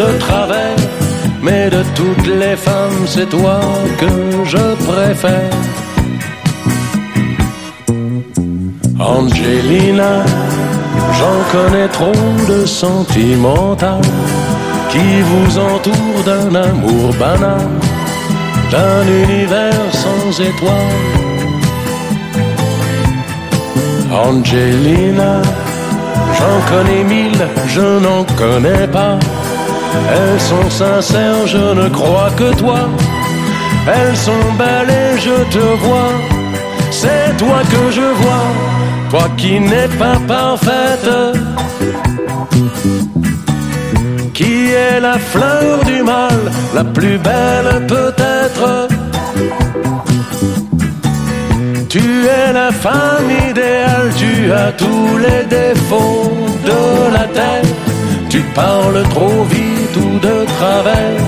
[0.00, 1.01] de travers.
[1.43, 3.59] Mais de toutes les femmes, c'est toi
[3.99, 4.07] que
[4.45, 5.57] je préfère.
[8.97, 10.23] Angelina,
[11.17, 12.13] j'en connais trop
[12.47, 13.99] de sentimental
[14.89, 17.67] qui vous entoure d'un amour banal,
[18.71, 21.33] d'un univers sans étoiles.
[24.13, 25.41] Angelina,
[26.37, 29.19] j'en connais mille, je n'en connais pas.
[30.15, 32.81] Elles sont sincères, je ne crois que toi.
[33.87, 36.13] Elles sont belles et je te vois.
[36.91, 38.47] C'est toi que je vois,
[39.09, 41.09] toi qui n'es pas parfaite.
[44.33, 46.39] Qui est la fleur du mal,
[46.73, 48.87] la plus belle peut-être.
[51.89, 56.31] Tu es la femme idéale, tu as tous les défauts
[56.65, 57.69] de la terre.
[58.29, 59.43] Tu parles trop
[60.19, 61.21] de travers,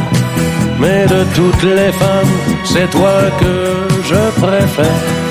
[0.80, 5.24] mais de toutes les femmes, c'est toi que je préfère.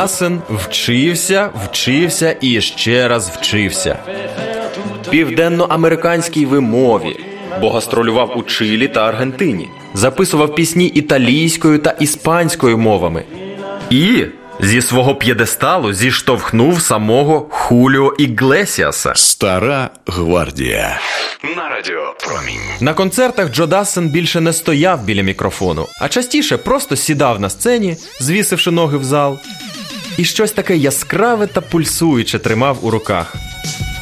[0.00, 3.98] Джо вчився, вчився і ще раз вчився.
[5.10, 7.16] Південноамериканській вимові,
[7.60, 13.24] бо гастролював у Чилі та Аргентині, записував пісні італійською та іспанською мовами.
[13.90, 14.24] І
[14.60, 19.14] зі свого п'єдесталу зіштовхнув самого Хуліо Іглесіаса.
[19.14, 21.00] Стара гвардія.
[21.56, 22.60] На радіо Промінь.
[22.80, 27.96] На концертах Джо Дассен більше не стояв біля мікрофону, а частіше просто сідав на сцені,
[28.20, 29.38] звісивши ноги в зал,
[30.16, 33.36] і щось таке яскраве та пульсуюче тримав у руках.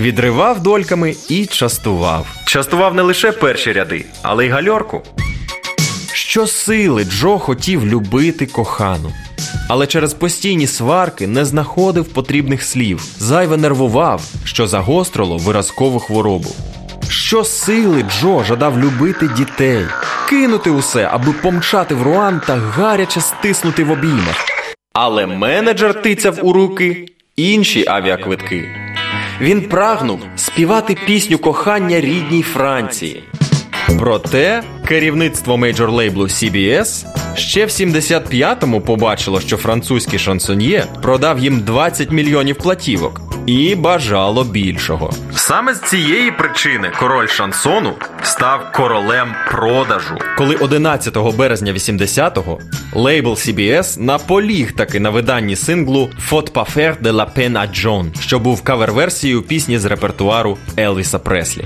[0.01, 2.27] Відривав дольками і частував.
[2.45, 5.03] Частував не лише перші ряди, але й гальорку.
[6.13, 9.13] Щосили Джо хотів любити кохану.
[9.69, 16.51] Але через постійні сварки не знаходив потрібних слів, зайве нервував, що загострило виразкову хворобу.
[17.09, 19.87] Щосили Джо жадав любити дітей,
[20.29, 24.58] кинути усе, аби помчати в Руан та гаряче стиснути в обіймах.
[25.01, 27.07] Але менеджер тицяв у руки
[27.37, 28.65] інші авіаквитки.
[29.41, 33.23] Він прагнув співати пісню кохання рідній Франції.
[33.99, 42.57] Проте керівництво мейджор-лейблу CBS ще в 75-му побачило, що французький шансоньє продав їм 20 мільйонів
[42.57, 45.11] платівок і бажало більшого.
[45.37, 50.19] Саме з цієї причини король шансону став королем продажу.
[50.39, 52.59] Коли 11 березня 80-го
[52.93, 58.21] лейбл CBS наполіг таки на виданні синглу «Faut pas faire de la peine à John»,
[58.21, 61.65] що був кавер-версією пісні з репертуару Елвіса Преслі.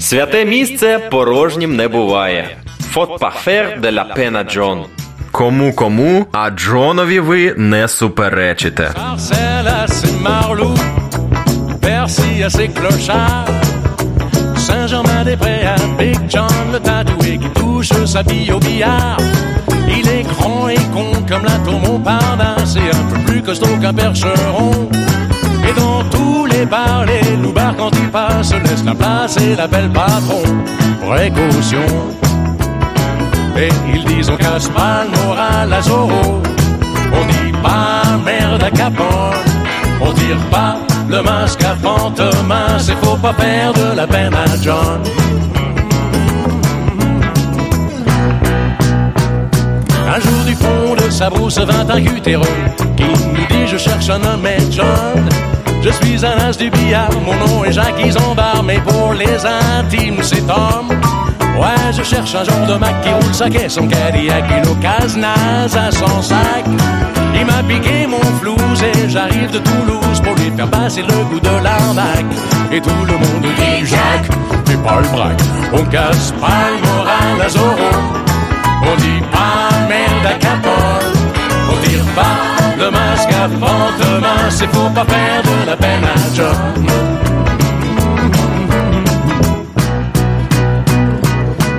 [0.00, 2.56] Святе місце порожнім не буває.
[2.94, 4.84] Faut pas faire de la peine à John.
[5.30, 8.94] Кому кому, а Джонові ви не суперечите.
[11.82, 13.46] Marcel à ses clochards,
[14.56, 19.18] Saint-Germain-des-Prés à Big John, le tatoué qui touche sa bille au billard.
[19.88, 23.94] Il est grand et con comme la tour Montparnasse et un peu plus costaud qu'un
[23.94, 24.88] percheron.
[25.68, 29.90] Et dans tous les bars, les loupards quand ils passent laissent la place et l'appellent
[29.90, 30.42] patron.
[31.08, 31.86] Précaution.
[33.56, 36.42] Et ils disent on casse pas le moral à Zorro.
[37.12, 39.06] On dit pas merde à Capone.
[40.00, 40.78] On tire pas
[41.12, 42.88] le masque à Fantomas.
[42.88, 45.02] Et faut pas de la peine à John.
[50.08, 52.58] Un jour du fond de sa brousse vint un cutéreux
[52.96, 55.28] qui nous dit je cherche un homme et John.
[55.82, 60.22] Je suis un as du billard, mon nom est Jacques Isambard, mais pour les intimes
[60.22, 60.88] c'est Tom.
[61.58, 65.22] Ouais, je cherche un genre de Mac qui roule sa caisse, son Cadillac et l'occasion
[65.22, 67.11] à son sac.
[67.34, 71.40] Il m'a piqué mon flouze et j'arrive de Toulouse pour lui faire passer le goût
[71.40, 72.32] de l'arnaque.
[72.70, 74.30] Et tout le monde dit Jacques,
[74.66, 75.40] fais pas le braque,
[75.72, 77.92] on casse pas le moral à Zorro.
[78.84, 81.12] On dit pas merde à Capone,
[81.70, 86.34] on tire pas le masque à Fantomas, c'est faut pas faire de la peine à
[86.34, 86.86] John.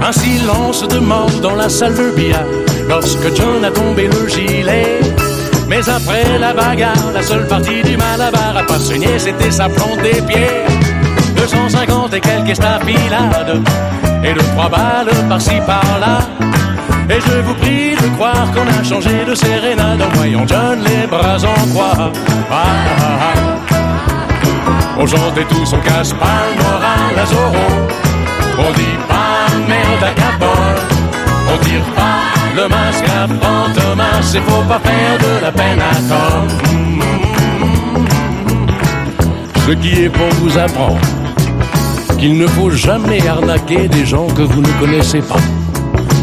[0.05, 2.43] Un silence de mort dans la salle de billard
[2.89, 4.99] lorsque John a tombé le gilet.
[5.75, 9.99] Mais après la bagarre, la seule partie du malabar à pas saigner, c'était sa plante
[10.03, 10.61] des pieds.
[11.35, 13.59] 250 et quelques estafilades
[14.23, 16.19] et deux trois balles par-ci par-là.
[17.09, 21.07] Et je vous prie de croire qu'on a changé de sérénade en voyant John les
[21.07, 22.11] bras en croix.
[22.51, 23.33] Ah.
[24.99, 27.67] On chantait tous, on casse pas le moral à Zorro.
[28.59, 30.81] On dit pas merde à Capone.
[31.51, 34.35] On tire pas le masque à Fantomas.
[34.35, 36.47] Et faut pas faire de la peine à Tom.
[39.67, 40.97] Ce qui est bon vous apprend
[42.17, 45.43] qu'il ne faut jamais arnaquer des gens que vous ne connaissez pas.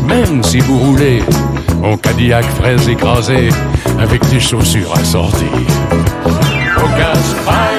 [0.06, 1.22] Même si vous roulez
[1.82, 3.48] en Cadillac fraise écrasée
[3.98, 5.44] avec des chaussures assorties.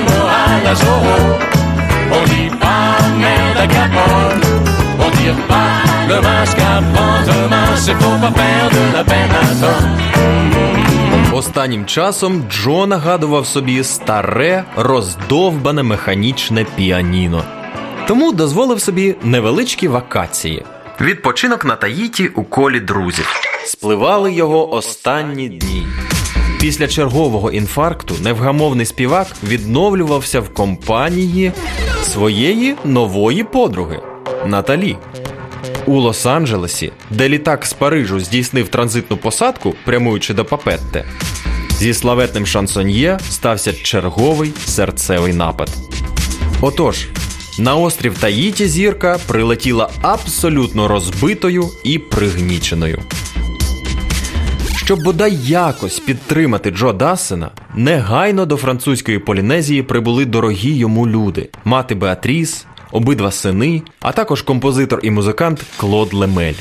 [0.08, 1.18] Moral à Zorro.
[2.12, 2.52] On dit
[5.22, 5.74] tire pas
[6.10, 7.76] le masque à Fantomas.
[7.84, 9.86] C'est faut pas faire de la peine à Tom.
[11.34, 17.44] Останнім часом Джо нагадував собі старе, роздовбане механічне піаніно.
[18.08, 20.66] Тому дозволив собі невеличкі вакації.
[21.02, 23.28] Відпочинок на Таїті у колі друзів.
[23.66, 25.88] Спливали його останні дні.
[26.60, 31.52] Після чергового інфаркту невгамовний співак відновлювався в компанії
[32.04, 34.00] своєї нової подруги
[34.46, 34.98] Наталі.
[35.86, 41.06] У Лос-Анджелесі, де літак з Парижу здійснив транзитну посадку, прямуючи до Папетте,
[41.70, 45.70] зі славетним шансоньє стався черговий серцевий напад.
[46.62, 47.08] Отож,
[47.60, 53.00] на острів Таїті зірка прилетіла абсолютно розбитою і пригніченою.
[54.76, 61.96] Щоб бодай якось підтримати Джо Дассена, негайно до французької Полінезії прибули дорогі йому люди: мати
[61.96, 66.54] Беатріс, обидва сини, а також композитор і музикант Клод Лемель.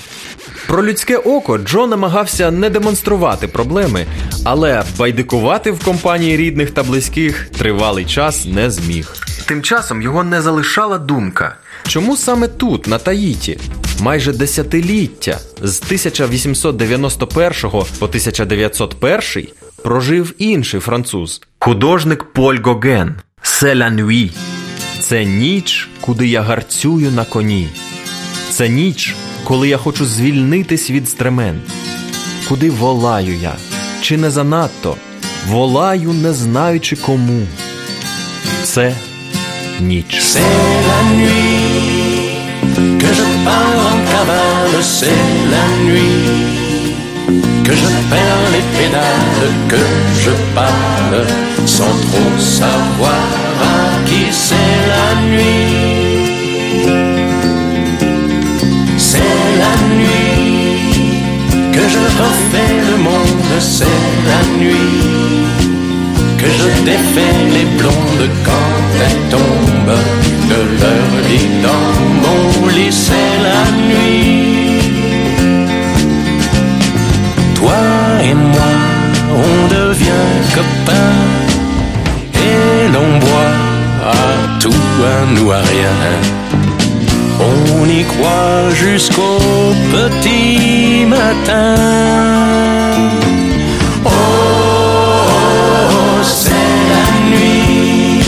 [0.66, 4.06] Про людське око Джо намагався не демонструвати проблеми,
[4.44, 9.14] але байдикувати в компанії рідних та близьких тривалий час не зміг.
[9.46, 11.56] Тим часом його не залишала думка,
[11.88, 13.58] чому саме тут, на Таїті,
[14.00, 19.48] майже десятиліття з 1891 по 1901
[19.82, 24.59] прожив інший француз, художник Поль Гоген «C'est la nuit».
[25.10, 27.68] Це ніч, куди я гарцюю на коні.
[28.50, 31.60] Це ніч, коли я хочу звільнитись від стремен.
[32.48, 33.52] Куди волаю я?
[34.02, 34.96] Чи не занадто?
[35.48, 37.42] Волаю, не знаючи кому.
[38.64, 38.94] Це
[39.80, 40.20] ніч.
[47.66, 49.82] Que je perds les pédales, que
[50.24, 51.20] je parle
[51.76, 53.89] sans trop savoir
[54.30, 56.00] c'est la nuit.
[58.96, 61.22] C'est la nuit
[61.72, 65.20] que je refais le monde, c'est la nuit
[66.40, 69.98] que je défais les blondes quand elles tombent
[70.52, 71.92] de leur lit dans
[72.22, 74.80] mon lit, c'est la nuit.
[77.54, 77.82] Toi
[78.22, 78.72] et moi,
[79.44, 81.39] on devient copains
[84.60, 85.96] tout, à nous à rien.
[87.40, 89.38] On y croit jusqu'au
[89.92, 91.74] petit matin.
[94.04, 94.10] Oh,
[96.22, 98.22] c'est la nuit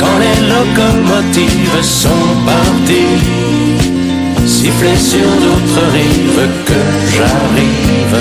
[0.00, 3.24] quand les locomotives sont parties.
[4.46, 6.80] Siffler sur d'autres rives que
[7.14, 8.16] j'arrive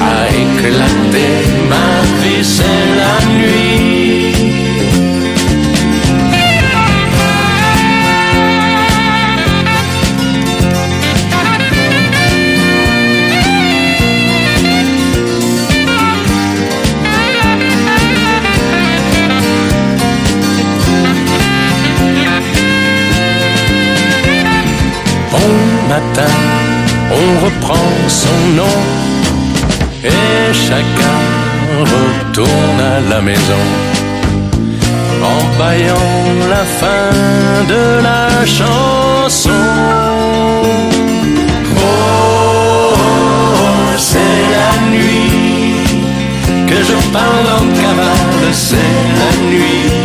[0.00, 1.47] à éclater
[28.08, 28.78] son nom.
[30.04, 31.20] Et chacun
[31.94, 33.64] retourne à la maison.
[35.22, 37.10] En baillant la fin
[37.72, 39.50] de la chanson.
[41.76, 42.94] Oh,
[43.96, 45.78] c'est la nuit
[46.66, 49.97] que je parle en cavale, c'est la nuit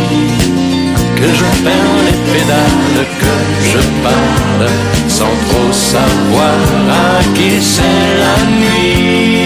[1.24, 3.36] que je perds les pédales, que
[3.70, 4.68] je parle
[5.08, 6.58] sans trop savoir
[6.90, 9.43] à qui c'est la nuit.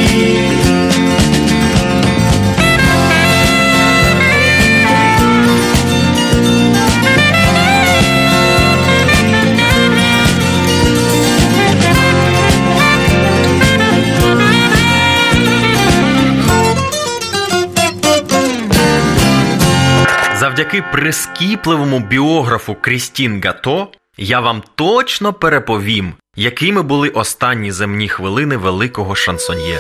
[20.58, 29.14] Завдяки прискіпливому біографу Крістін Гато я вам точно переповім, якими були останні земні хвилини великого
[29.14, 29.78] шансоньє.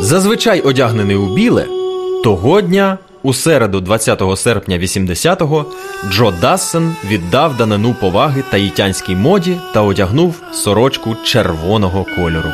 [0.00, 1.66] Зазвичай одягнений у біле,
[2.24, 5.66] того дня, у середу 20 серпня 80-го,
[6.10, 12.50] Джо Дассен віддав данину поваги таїтянській моді та одягнув сорочку червоного кольору.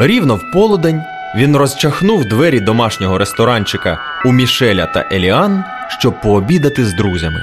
[0.00, 1.02] Рівно в полудень
[1.34, 7.40] він розчахнув двері домашнього ресторанчика у Мішеля та Еліан, щоб пообідати з друзями.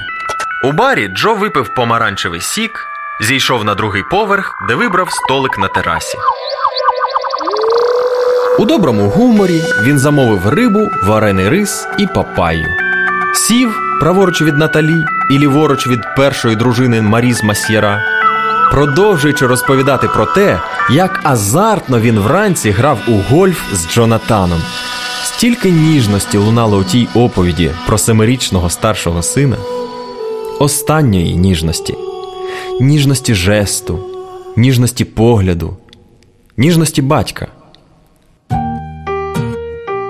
[0.64, 2.86] У барі Джо випив помаранчевий сік,
[3.20, 6.18] зійшов на другий поверх, де вибрав столик на терасі.
[8.58, 12.66] У доброму гуморі він замовив рибу, варений рис і папайю.
[13.34, 18.02] Сів праворуч від Наталі і ліворуч від першої дружини Маріз Масьєра,
[18.70, 20.60] продовжуючи розповідати про те,
[20.90, 24.62] як азартно він вранці грав у гольф з Джонатаном.
[25.24, 29.56] Стільки ніжності лунало у тій оповіді про семирічного старшого сина,
[30.58, 31.94] останньої ніжності,
[32.80, 33.98] ніжності жесту,
[34.56, 35.76] ніжності погляду,
[36.56, 37.46] ніжності батька.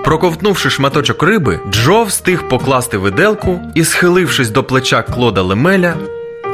[0.05, 5.95] Проковтнувши шматочок риби, Джо встиг покласти виделку і, схилившись до плеча Клода Лемеля,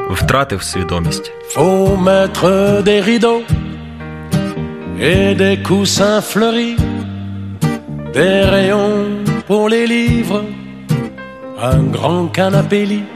[0.10, 1.32] втратив свідомість.
[1.54, 3.44] Faut mettre des rideaux
[5.00, 6.78] et des coussins fleuris,
[8.14, 9.06] des rayons
[9.48, 10.44] pour les livres,
[11.72, 13.08] un grand canapé lit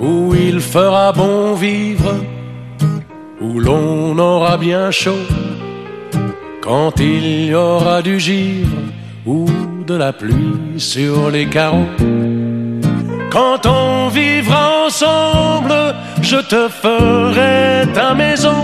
[0.00, 2.14] où il fera bon vivre,
[3.40, 5.24] où l'on aura bien chaud
[6.62, 8.76] Quand il y aura du givre
[9.26, 9.46] ou
[9.86, 11.90] de la pluie sur les carreaux,
[13.35, 15.75] quand on vivra ensemble,
[16.21, 18.63] je te ferai ta maison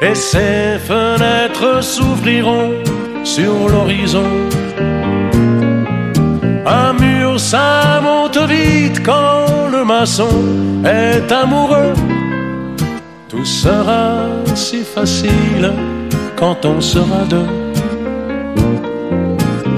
[0.00, 2.72] et ses fenêtres s'ouvriront
[3.24, 4.30] sur l'horizon.
[6.64, 10.36] Un mur, ça monte vite quand le maçon
[10.84, 11.92] est amoureux.
[13.28, 15.72] Tout sera si facile
[16.36, 17.50] quand on sera deux.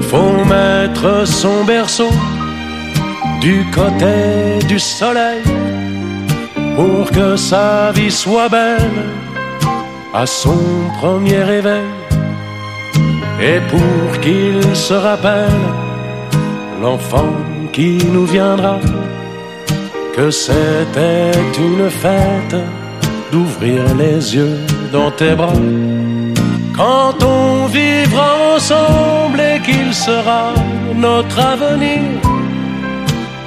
[0.09, 2.09] Faut mettre son berceau
[3.41, 5.41] du côté du soleil
[6.75, 9.03] pour que sa vie soit belle
[10.13, 10.59] à son
[10.99, 11.89] premier réveil
[13.41, 15.65] et pour qu'il se rappelle
[16.81, 17.33] l'enfant
[17.71, 18.79] qui nous viendra
[20.15, 22.57] que c'était une fête
[23.31, 24.59] d'ouvrir les yeux
[24.91, 25.61] dans tes bras.
[26.75, 30.53] Quand on vivra ensemble et qu'il sera
[30.95, 32.01] notre avenir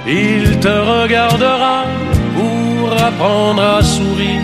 [0.07, 1.85] il te regardera
[2.37, 4.41] pour apprendre à sourire.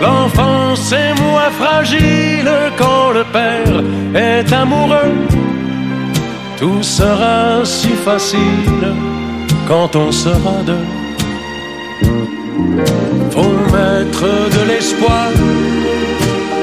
[0.00, 3.82] L'enfance est moins fragile quand le père
[4.14, 5.14] est amoureux.
[6.58, 8.94] Tout sera si facile
[9.66, 10.86] quand on sera deux.
[13.30, 15.30] Faut mettre de l'espoir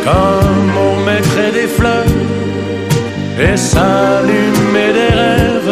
[0.04, 2.06] comme on mettrait des fleurs
[3.40, 5.63] et s'allumer des rêves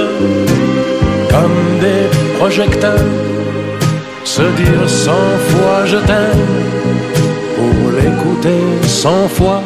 [1.32, 2.04] comme des
[2.38, 3.08] projecteurs,
[4.24, 6.48] se dire cent fois je t'aime,
[7.56, 8.62] pour l'écouter
[9.02, 9.62] cent fois,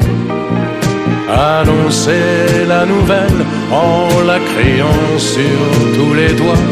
[1.57, 3.39] annoncer la nouvelle
[3.71, 5.59] en la criant sur
[5.95, 6.65] tous les toits.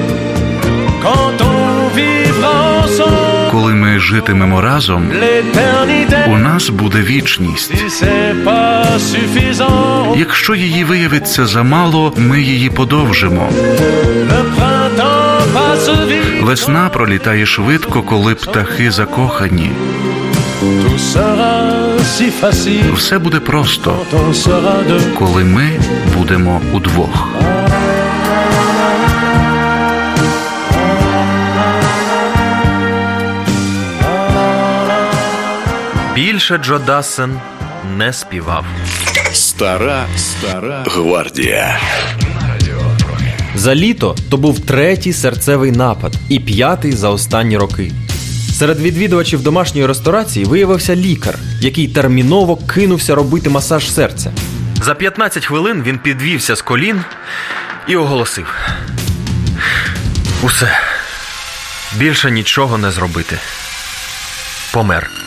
[1.06, 5.12] Quand on vivra ensemble, Коли ми житимемо разом,
[6.28, 7.74] у нас буде вічність.
[10.18, 13.50] Якщо її виявиться замало, ми її подовжимо.
[16.42, 19.72] Весна пролітає швидко, коли птахи закохані.
[22.94, 24.06] Все буде просто,
[25.20, 25.80] коли ми
[26.18, 27.28] будемо удвох.
[36.16, 37.40] Більше Джо Дассен
[37.98, 38.66] не співав.
[39.34, 41.80] Стара, стара гвардія.
[43.64, 47.92] За літо то був третій серцевий напад і п'ятий за останні роки.
[48.54, 54.32] Серед відвідувачів домашньої ресторації виявився лікар, який терміново кинувся робити масаж серця.
[54.84, 57.02] За 15 хвилин він підвівся з колін
[57.88, 58.56] і оголосив:
[60.42, 60.72] Усе,
[61.98, 63.38] більше нічого не зробити.
[64.74, 65.23] Помер.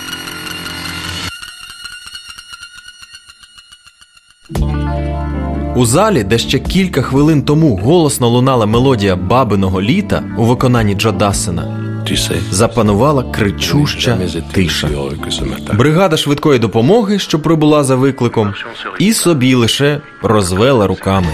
[5.76, 11.12] У залі, де ще кілька хвилин тому голосно лунала мелодія бабиного літа у виконанні Джо
[11.12, 11.78] Дассена,
[12.50, 14.18] запанувала кричуща
[14.52, 14.88] тиша.
[15.72, 18.54] Бригада швидкої допомоги, що прибула за викликом,
[18.98, 21.28] і собі лише розвела руками.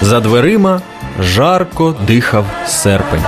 [0.00, 0.80] За дверима
[1.20, 3.22] жарко дихав серпень.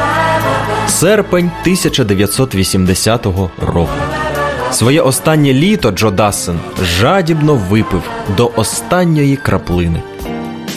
[0.89, 3.27] Серпень 1980
[3.67, 3.89] року.
[4.73, 8.03] Своє останнє літо Джо Дассен жадібно випив
[8.37, 10.03] до останньої краплини.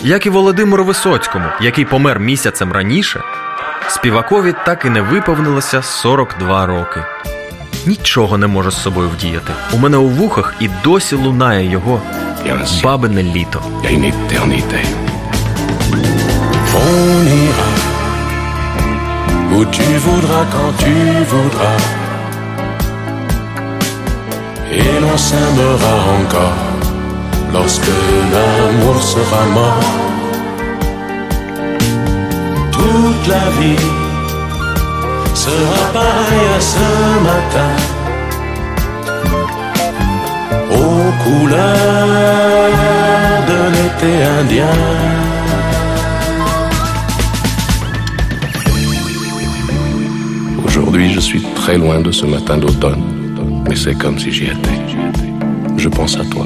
[0.04, 3.22] Як і Володимиру Висоцькому, який помер місяцем раніше,
[3.90, 7.04] співакові так і не виповнилося 42 роки.
[7.86, 9.54] Нічого не може з собою вдіяти.
[9.74, 12.02] У мене у вухах і досі лунає його
[12.84, 13.62] бабине літо.
[19.56, 20.96] Où tu voudras quand tu
[21.32, 21.82] voudras.
[24.80, 26.71] Et l'on s'aimera encore
[27.54, 27.92] lorsque
[28.34, 29.84] l'amour sera mort.
[32.72, 33.88] Toute la vie
[35.34, 36.88] sera pareille à ce
[37.30, 37.74] matin.
[40.72, 42.72] Aux couleurs
[43.50, 44.78] de l'été indien.
[50.66, 53.04] Aujourd'hui, je suis très loin de ce matin d'automne,
[53.68, 54.80] mais c'est comme si j'y étais.
[55.78, 56.46] Je pense à toi.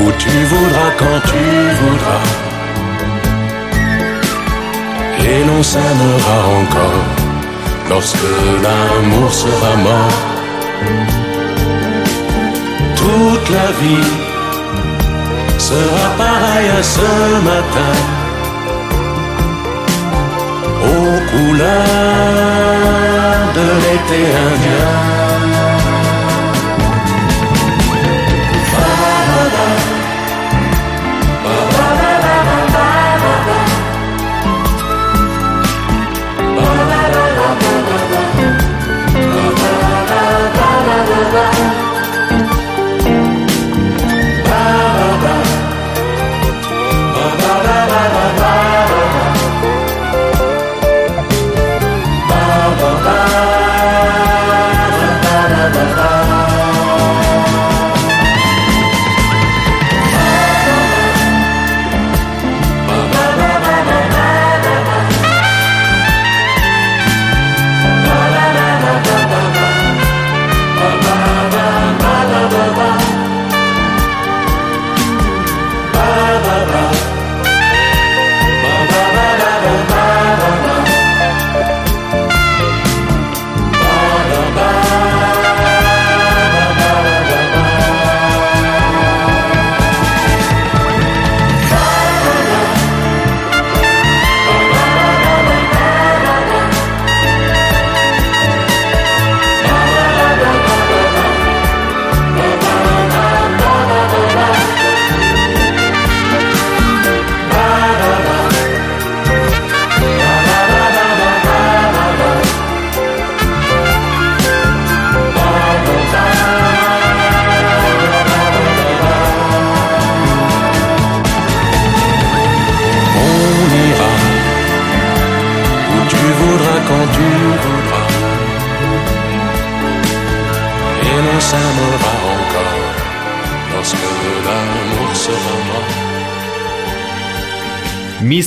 [0.00, 1.44] Où tu voudras quand tu
[1.80, 2.24] voudras.
[5.30, 7.04] Et l'on s'aimera encore
[7.90, 8.30] lorsque
[8.64, 10.18] l'amour sera mort.
[12.96, 14.12] Toute la vie
[15.58, 17.10] sera pareille à ce
[17.50, 17.94] matin
[20.92, 21.72] aux couleurs
[23.54, 25.21] de l'été indien.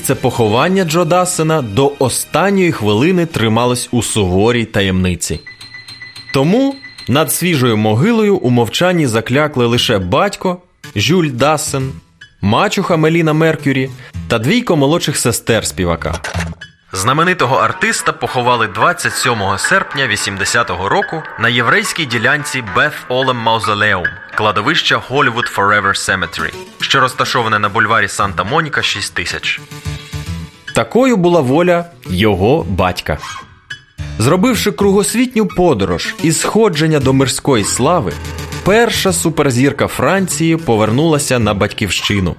[0.06, 5.40] Місце поховання Джо Дассена до останньої хвилини трималось у суворій таємниці.
[6.34, 6.76] Тому
[7.08, 10.58] над свіжою могилою у мовчанні заклякли лише батько
[10.96, 11.92] Жюль Дассен,
[12.42, 13.90] мачуха Меліна Меркюрі
[14.28, 16.22] та двійко молодших сестер співака.
[16.92, 25.56] Знаменитого артиста поховали 27 серпня 80-го року на єврейській ділянці Бeth Олем Маузолеум, кладовища Hollywood
[25.56, 29.62] Forever Cemetery, що розташоване на бульварі Санта Моніка 6000.
[30.76, 33.18] Такою була воля його батька.
[34.20, 38.14] Зробивши кругосвітню подорож і сходження до мирської слави,
[38.64, 42.36] перша суперзірка Франції повернулася на батьківщину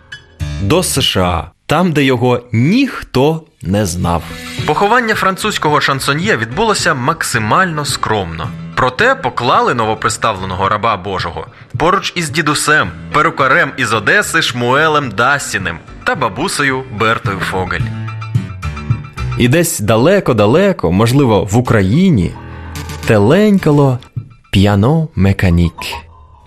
[0.62, 4.22] до США, там, де його ніхто не знав.
[4.66, 8.48] Поховання французького шансоньє відбулося максимально скромно.
[8.74, 11.46] Проте поклали новоприставленого раба Божого
[11.78, 18.05] поруч із дідусем, перукарем із Одеси Шмуелем Дасіним та бабусею Бертою Фогель.
[19.38, 22.30] І десь далеко-далеко, можливо, в Україні,
[23.06, 23.98] теленькало
[24.52, 25.72] п'яно механік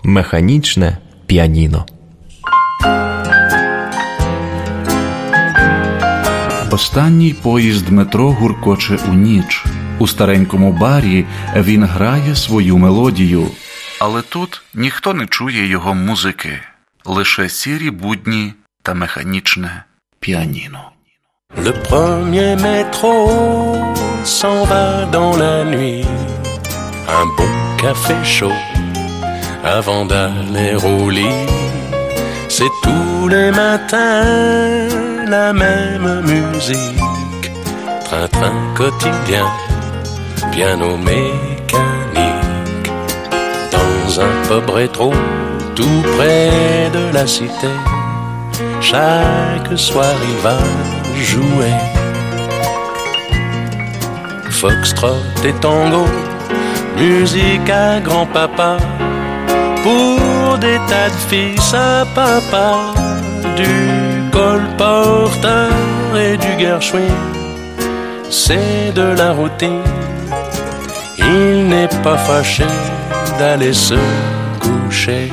[0.04, 1.86] механічне піаніно.
[6.70, 9.64] Останній поїзд метро гуркоче у ніч.
[9.98, 11.24] У старенькому барі
[11.56, 13.46] він грає свою мелодію.
[14.00, 16.58] Але тут ніхто не чує його музики,
[17.04, 19.84] лише сірі будні та механічне
[20.20, 20.90] піаніно.
[21.56, 23.76] Le premier métro
[24.24, 26.06] s'en va dans la nuit.
[27.08, 28.52] Un bon café chaud
[29.64, 31.46] avant d'aller au lit.
[32.48, 34.88] C'est tous les matins
[35.26, 37.50] la même musique.
[38.04, 39.46] Train-train quotidien,
[40.52, 42.90] piano mécanique.
[43.72, 45.12] Dans un pub rétro,
[45.74, 47.74] tout près de la cité.
[48.80, 50.56] Chaque soir il va
[51.22, 51.74] jouer.
[54.50, 56.04] Foxtrot et tango,
[56.96, 58.76] musique à grand-papa.
[59.82, 62.92] Pour des tas de fils à papa,
[63.56, 65.70] du colporteur
[66.14, 67.14] et du Gershwin,
[68.30, 69.82] c'est de la routine.
[71.18, 72.66] Il n'est pas fâché
[73.38, 73.94] d'aller se
[74.58, 75.30] coucher.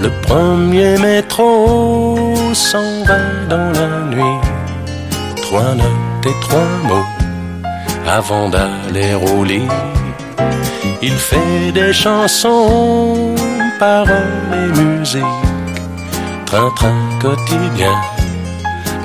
[0.00, 3.18] Le premier métro s'en va
[3.48, 4.47] dans la nuit.
[5.48, 7.10] Trois notes et trois mots
[8.06, 9.66] avant d'aller au lit.
[11.00, 13.34] Il fait des chansons
[13.78, 15.22] paroles et musique.
[16.44, 17.96] Train-train quotidien,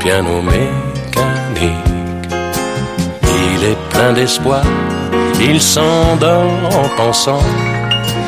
[0.01, 1.71] piano mécanique.
[3.45, 4.65] Il est plein d'espoir,
[5.39, 7.43] il s'endort en pensant,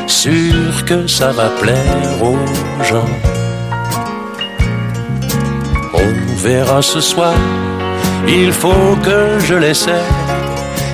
[0.06, 3.12] sûr que ça va plaire aux gens.
[5.92, 7.34] On verra ce soir,
[8.28, 10.06] il faut que je l'essaie.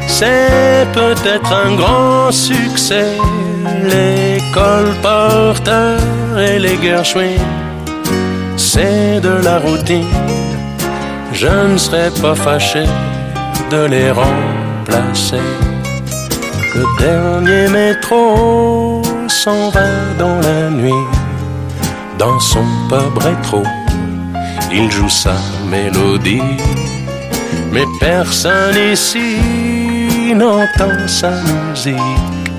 [0.07, 3.17] C'est peut-être un grand succès,
[3.83, 7.39] les colporteurs et les Gershwin.
[8.57, 10.07] C'est de la routine,
[11.33, 12.85] je ne serais pas fâché
[13.71, 15.47] de les remplacer.
[16.75, 21.05] Le dernier métro s'en va dans la nuit,
[22.19, 23.63] dans son pub rétro,
[24.73, 25.35] il joue sa
[25.71, 26.41] mélodie.
[27.73, 32.51] Mais personne ici n'entend sa musique.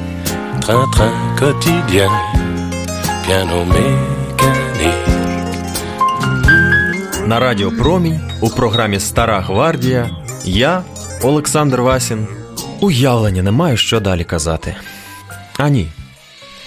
[0.62, 2.12] Train-train quotidien,
[3.26, 5.04] piano mécanique.
[7.28, 10.10] На радіо Промінь у програмі Стара Гвардія
[10.46, 10.82] я,
[11.24, 12.28] Олександр Васін,
[12.80, 14.76] уявлення не маю, що далі казати.
[15.58, 15.88] А ні.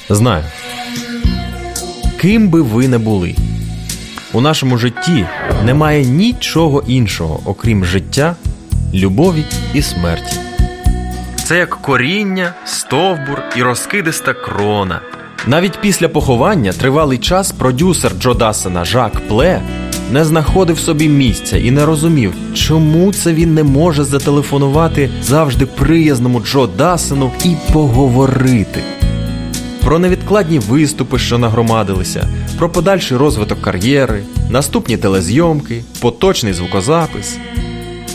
[0.09, 0.45] Знаю.
[2.21, 3.35] Ким би ви не були,
[4.33, 5.27] у нашому житті
[5.65, 8.37] немає нічого іншого, окрім життя,
[8.95, 9.45] любові
[9.75, 10.37] і смерті.
[11.45, 15.01] Це як коріння, стовбур і розкидиста крона.
[15.47, 19.61] Навіть після поховання тривалий час продюсер Джо Дасена Жак Пле
[20.13, 26.41] не знаходив собі місця і не розумів, чому це він не може зателефонувати завжди приязному
[26.41, 28.83] Джо Дасену і поговорити.
[29.85, 32.29] Про невідкладні виступи, що нагромадилися,
[32.59, 37.39] про подальший розвиток кар'єри, наступні телезйомки, поточний звукозапис.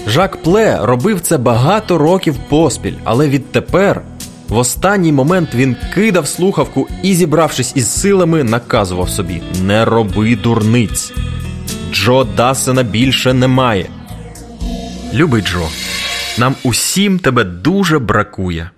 [0.08, 4.02] Жак Пле робив це багато років поспіль, але відтепер,
[4.50, 11.14] в останній момент він кидав слухавку і, зібравшись із силами, наказував собі: Не роби дурниць.
[11.94, 13.86] Джо Дасена більше немає.
[15.14, 15.68] Любий Джо,
[16.38, 18.70] нам усім тебе дуже бракує.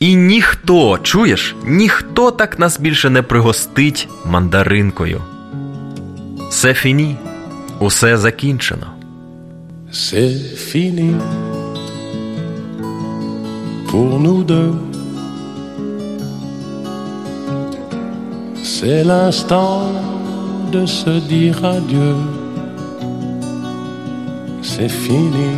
[0.00, 5.20] І ніхто, чуєш, ніхто так нас більше не пригостить мандаринкою.
[6.50, 7.16] Це фіні,
[7.80, 8.86] усе закінчено.
[9.94, 11.14] C'est fini
[13.90, 14.74] pour nous deux.
[18.64, 19.92] C'est l'instant
[20.72, 22.16] de se dire adieu.
[24.70, 25.50] C'est fini.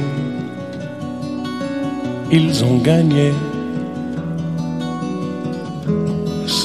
[2.30, 3.32] Ils ont gagné.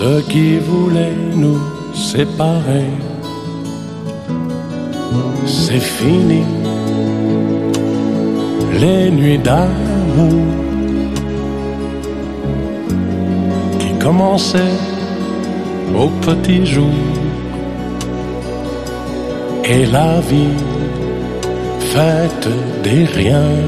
[0.03, 1.59] Ceux qui voulaient nous
[1.93, 2.89] séparer.
[5.45, 6.41] C'est fini
[8.79, 10.41] les nuits d'amour
[13.77, 14.79] qui commençaient
[15.95, 17.03] au petit jour
[19.63, 20.57] et la vie
[21.93, 22.49] faite
[22.83, 23.67] des riens,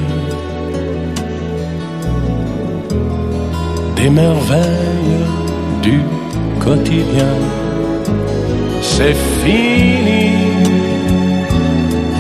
[3.97, 5.27] des merveilles
[5.84, 5.99] du
[6.64, 7.36] quotidien.
[8.82, 10.32] C'est fini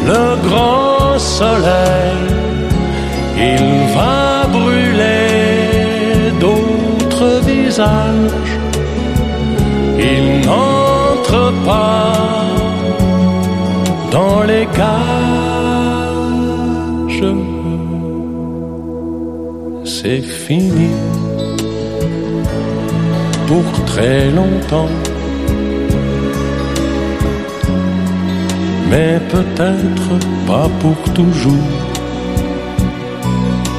[0.05, 2.33] le grand soleil
[3.37, 8.55] il va brûler d'autres visages.
[9.97, 12.13] Il n'entre pas
[14.11, 14.93] dans les cages.
[19.85, 20.89] C'est fini
[23.47, 24.93] pour très longtemps.
[28.89, 30.09] Mais peut-être
[30.47, 31.71] pas pour toujours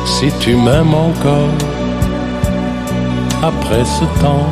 [0.05, 1.59] si tu m'aimes encore
[3.43, 4.49] après ce temps.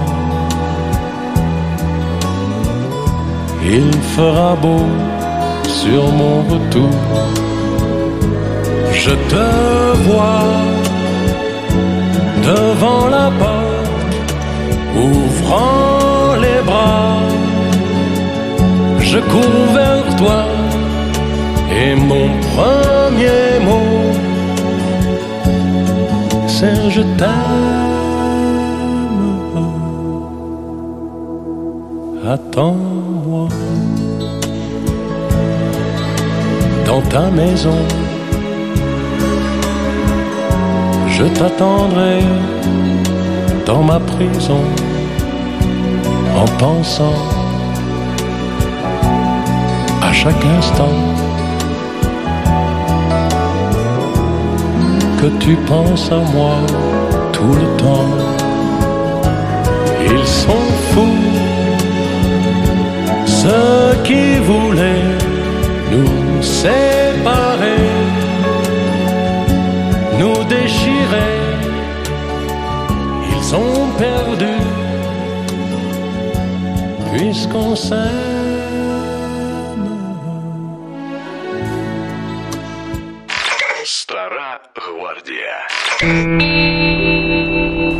[3.64, 4.86] Il fera beau
[5.66, 6.90] sur mon retour.
[8.92, 9.46] Je te
[10.06, 10.44] vois
[12.44, 13.61] devant la porte,
[14.96, 17.18] ouvrant les bras.
[19.00, 20.44] Je cours vers toi
[21.70, 24.12] et mon premier mot
[26.62, 27.92] c'est je t'aime.
[32.34, 33.48] Attends-moi
[36.86, 37.80] dans ta maison.
[41.08, 42.20] Je t'attendrai
[43.66, 44.62] dans ma prison
[46.36, 47.18] en pensant
[50.02, 50.96] à chaque instant
[55.20, 56.56] que tu penses à moi
[57.32, 58.10] tout le temps.
[60.04, 61.22] Ils sont fous
[63.26, 65.04] Ce qui voulait
[65.92, 67.01] nous séparer,
[77.32, 78.52] puisqu'on s'aime.
[83.84, 85.58] Стара гвардія.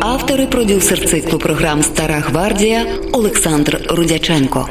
[0.01, 4.69] Автор і продюсер циклу програм Стара гвардія Олександр Рудяченко.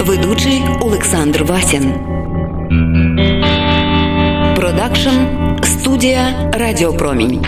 [0.00, 1.94] Ведучий Олександр Васін.
[4.56, 5.16] Продакшн
[5.62, 7.44] студія Радіопромінь.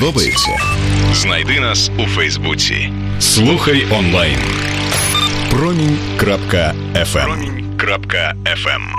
[0.00, 0.56] Подобається?
[1.12, 2.92] Знайди нас у Фейсбуці.
[3.20, 4.38] Слухай онлайн.
[5.50, 7.18] Промінь.ФМ.
[7.18, 8.89] Промінь.ФМ.